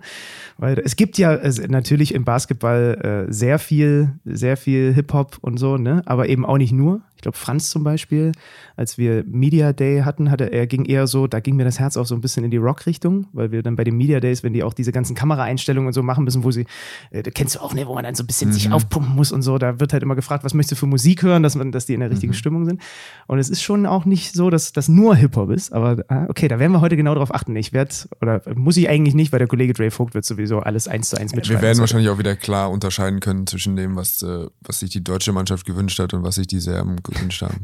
Weil 0.58 0.80
es 0.80 0.98
gibt 0.98 1.18
ja 1.18 1.30
also 1.30 1.64
natürlich 1.68 2.14
im 2.14 2.26
Basketball 2.26 3.28
äh, 3.30 3.32
sehr 3.32 3.60
viel, 3.60 4.12
sehr 4.26 4.58
viel 4.58 4.94
Hip-Hop 4.94 5.38
und 5.42 5.58
so, 5.58 5.78
ne? 5.78 6.02
Aber 6.06 6.28
eben 6.28 6.46
auch 6.46 6.58
nicht 6.58 6.74
nur. 6.74 7.02
Ich 7.18 7.22
glaube, 7.22 7.36
Franz 7.36 7.72
zum 7.72 7.84
Beispiel, 7.84 8.32
als 8.76 9.00
wir 9.00 9.24
Media 9.26 9.74
Day 9.74 10.02
hatten, 10.02 10.30
hatte 10.30 10.52
er 10.52 10.68
ging 10.68 10.86
eher 10.86 11.08
so, 11.08 11.26
da 11.26 11.40
ging 11.40 11.56
mir 11.56 11.64
das 11.64 11.80
Herz 11.80 11.98
auch 11.98 12.06
so 12.06 12.14
ein 12.14 12.22
bisschen 12.22 12.46
in 12.46 12.52
die 12.52 12.58
Rock-Richtung, 12.58 13.26
weil 13.34 13.52
wir 13.52 13.64
dann 13.64 13.76
bei 13.76 13.84
den 13.84 13.98
Media 13.98 14.20
Days, 14.20 14.44
wenn 14.44 14.54
die 14.54 14.64
auch 14.64 14.76
diese 14.76 14.92
ganzen 14.92 15.16
Kameraeinstellungen 15.16 15.88
und 15.88 15.94
so 15.94 16.04
machen 16.04 16.24
müssen, 16.24 16.44
wo 16.44 16.52
sie, 16.52 16.68
äh, 17.10 17.24
kennst 17.24 17.56
du 17.56 17.60
auch, 17.60 17.74
ne, 17.74 17.88
wo 17.88 17.96
man 17.96 18.04
dann 18.04 18.14
so 18.14 18.22
ein 18.24 18.28
bisschen 18.28 18.50
mhm. 18.50 18.54
sich 18.54 18.72
aufpumpen 18.72 19.16
muss 19.16 19.32
und 19.32 19.42
so, 19.42 19.58
da 19.58 19.80
wird 19.80 19.94
halt 19.94 20.04
immer 20.04 20.14
gefragt, 20.14 20.44
was 20.44 20.54
möchtest 20.54 20.74
du 20.74 20.86
für 20.86 20.86
Musik 20.86 21.24
hören, 21.24 21.42
dass 21.42 21.56
man, 21.56 21.72
dass 21.72 21.88
die 21.88 21.96
in 21.96 22.02
der 22.02 22.12
richtigen 22.12 22.34
mhm. 22.34 22.38
Stimmung 22.38 22.66
sind. 22.66 22.82
Und 23.26 23.40
es 23.40 23.50
ist 23.50 23.64
schon 23.64 23.88
auch 23.88 24.06
nicht 24.06 24.36
so, 24.36 24.52
dass 24.52 24.74
das 24.74 24.88
nur 24.88 25.16
Hip-Hop 25.16 25.50
ist, 25.50 25.74
aber 25.74 26.04
ah, 26.08 26.28
okay, 26.30 26.48
da 26.48 26.60
werden 26.60 26.72
wir 26.72 26.82
heute 26.82 26.98
genau 26.98 27.16
drauf 27.16 27.34
achten. 27.34 27.56
Ich 27.56 27.74
werde, 27.74 27.96
oder 28.22 28.44
muss 28.54 28.78
ich 28.78 28.90
eigentlich 28.90 29.16
nicht, 29.16 29.32
weil 29.32 29.40
der 29.40 29.48
Kollege 29.48 29.74
Dre 29.74 29.90
Vogt 29.90 30.14
wird 30.14 30.24
sowieso 30.24 30.60
alles 30.60 30.88
eins 30.88 31.10
zu 31.10 31.18
eins 31.18 31.34
mitschreiben. 31.34 31.62
Wir 31.62 31.68
werden 31.68 31.80
wahrscheinlich 31.80 32.10
auch 32.10 32.20
wieder 32.20 32.36
klar 32.36 32.70
unterscheiden 32.70 33.20
können 33.22 33.48
zwischen 33.48 33.76
dem, 33.76 33.96
was, 33.96 34.22
äh, 34.22 34.46
was 34.62 34.82
sich 34.82 34.92
die 34.92 35.04
deutsche 35.04 35.32
Mannschaft 35.32 35.66
gewünscht 35.66 36.00
hat 36.00 36.14
und 36.14 36.22
was 36.22 36.36
sich 36.36 36.46
die 36.46 36.60
Serben 36.60 36.98
gewünscht 37.12 37.42
haben. 37.42 37.62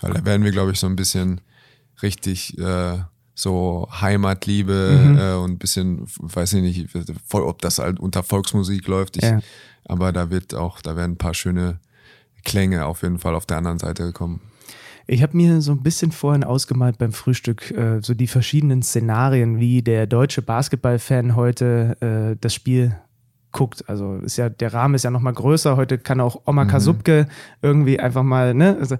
Weil 0.00 0.14
da 0.14 0.24
werden 0.24 0.44
wir, 0.44 0.52
glaube 0.52 0.72
ich, 0.72 0.78
so 0.78 0.86
ein 0.86 0.96
bisschen 0.96 1.40
richtig 2.02 2.58
äh, 2.58 2.98
so 3.34 3.88
Heimatliebe 4.00 5.00
mhm. 5.04 5.18
äh, 5.18 5.34
und 5.34 5.52
ein 5.52 5.58
bisschen, 5.58 6.06
weiß 6.18 6.54
ich 6.54 6.62
nicht, 6.62 6.88
ob 7.32 7.60
das 7.62 7.78
halt 7.78 7.98
unter 7.98 8.22
Volksmusik 8.22 8.86
läuft. 8.86 9.16
Ich, 9.16 9.24
ja. 9.24 9.40
Aber 9.84 10.12
da 10.12 10.30
wird 10.30 10.54
auch, 10.54 10.80
da 10.80 10.96
werden 10.96 11.12
ein 11.12 11.18
paar 11.18 11.34
schöne 11.34 11.80
Klänge 12.44 12.86
auf 12.86 13.02
jeden 13.02 13.18
Fall 13.18 13.34
auf 13.34 13.46
der 13.46 13.58
anderen 13.58 13.78
Seite 13.78 14.12
kommen. 14.12 14.40
Ich 15.06 15.22
habe 15.22 15.36
mir 15.36 15.60
so 15.60 15.72
ein 15.72 15.82
bisschen 15.82 16.12
vorhin 16.12 16.44
ausgemalt 16.44 16.96
beim 16.96 17.12
Frühstück, 17.12 17.70
äh, 17.72 18.00
so 18.00 18.14
die 18.14 18.26
verschiedenen 18.26 18.82
Szenarien, 18.82 19.58
wie 19.58 19.82
der 19.82 20.06
deutsche 20.06 20.40
Basketballfan 20.40 21.36
heute 21.36 21.96
äh, 22.00 22.38
das 22.40 22.54
Spiel 22.54 22.96
guckt. 23.54 23.88
Also 23.88 24.16
ist 24.16 24.36
ja, 24.36 24.50
der 24.50 24.74
Rahmen 24.74 24.94
ist 24.94 25.04
ja 25.04 25.10
nochmal 25.10 25.32
größer. 25.32 25.78
Heute 25.78 25.96
kann 25.96 26.20
auch 26.20 26.42
Oma 26.44 26.64
mhm. 26.64 26.68
Kasubke 26.68 27.26
irgendwie 27.62 27.98
einfach 27.98 28.22
mal, 28.22 28.52
ne? 28.52 28.76
Also, 28.78 28.96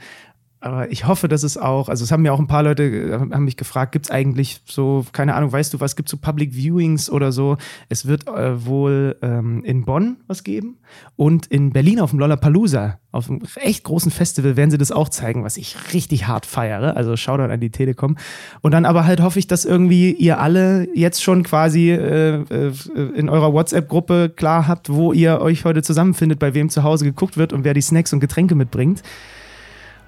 aber 0.65 0.91
ich 0.91 1.07
hoffe, 1.07 1.29
dass 1.29 1.43
es 1.43 1.59
auch, 1.59 1.91
also 1.91 2.05
es 2.05 2.11
haben 2.11 2.23
mir 2.23 2.33
auch 2.33 2.39
ein 2.39 2.47
paar 2.47 2.63
Leute, 2.63 2.85
äh, 2.85 3.13
haben 3.13 3.45
mich 3.45 3.59
gefragt, 3.59 3.93
gibt 3.93 4.07
es 4.07 4.11
eigentlich 4.11 4.63
so, 4.65 5.05
keine 5.13 5.35
Ahnung, 5.35 5.53
weißt 5.53 5.75
du 5.75 5.81
was, 5.81 5.95
gibt 5.95 6.09
es 6.09 6.11
so 6.13 6.17
Public 6.17 6.55
Viewings 6.55 7.11
oder 7.11 7.33
so? 7.33 7.59
Es 7.91 8.07
wird 8.07 8.27
äh, 8.29 8.65
wohl 8.65 9.15
ähm, 9.21 9.63
in 9.63 9.85
Bonn 9.85 10.17
was 10.27 10.43
geben 10.43 10.79
und 11.17 11.45
in 11.47 11.75
Berlin 11.75 12.01
auf 12.01 12.11
dem 12.11 12.19
Lollapalooza, 12.19 12.99
auf 13.13 13.29
einem 13.29 13.43
echt 13.57 13.85
großen 13.85 14.11
Festival 14.11 14.57
werden 14.57 14.71
sie 14.71 14.79
das 14.79 14.91
auch 14.91 15.11
zeigen, 15.11 15.45
was 15.45 15.59
ich 15.59 15.77
richtig 15.93 16.29
hart 16.29 16.47
feiere. 16.47 16.97
Also 16.97 17.15
Shoutout 17.15 17.53
an 17.53 17.61
die 17.61 17.71
Telekom. 17.71 18.17
Und 18.63 18.73
dann 18.73 18.87
aber 18.87 19.05
halt 19.05 19.21
hoffe 19.21 19.39
ich, 19.39 19.47
dass 19.47 19.67
irgendwie 19.67 20.13
ihr 20.13 20.41
alle 20.41 20.89
jetzt 20.97 21.23
schon 21.23 21.43
quasi 21.43 21.91
äh, 21.91 22.43
äh 22.43 22.73
in 23.15 23.29
eurer 23.29 23.53
WhatsApp-Gruppe 23.53 24.33
klar 24.35 24.67
habt, 24.67 24.89
wo 24.89 25.13
ihr 25.13 25.43
euch 25.43 25.67
heute 25.67 25.83
zusammenfindet, 25.83 26.39
bei 26.39 26.55
wem 26.55 26.71
zu 26.71 26.85
Hause 26.85 27.05
geguckt 27.05 27.37
wird 27.37 27.53
und 27.53 27.65
wer 27.65 27.75
die 27.75 27.83
Snacks 27.83 28.15
und 28.15 28.21
Getränke 28.21 28.55
mitbringt. 28.55 29.03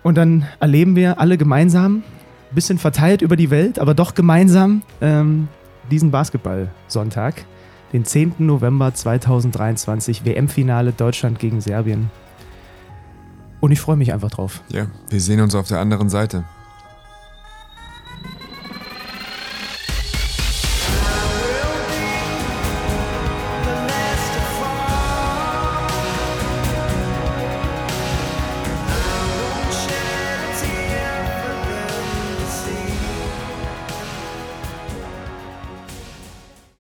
Und 0.07 0.15
dann 0.15 0.47
erleben 0.61 0.95
wir 0.95 1.19
alle 1.19 1.37
gemeinsam, 1.37 2.05
bisschen 2.53 2.79
verteilt 2.79 3.23
über 3.23 3.35
die 3.35 3.51
Welt, 3.51 3.81
aber 3.81 3.93
doch 3.93 4.15
gemeinsam 4.15 4.83
ähm, 5.01 5.49
diesen 5.91 6.13
Basketball-Sonntag, 6.13 7.45
den 7.93 8.05
10. 8.05 8.35
November 8.39 8.95
2023, 8.95 10.25
WM-Finale 10.25 10.93
Deutschland 10.93 11.41
gegen 11.41 11.61
Serbien. 11.61 12.09
Und 13.59 13.73
ich 13.73 13.81
freue 13.81 13.97
mich 13.97 14.13
einfach 14.13 14.31
drauf. 14.31 14.63
Ja, 14.69 14.87
wir 15.11 15.21
sehen 15.21 15.41
uns 15.41 15.57
auf 15.57 15.67
der 15.67 15.81
anderen 15.81 16.09
Seite. 16.09 16.45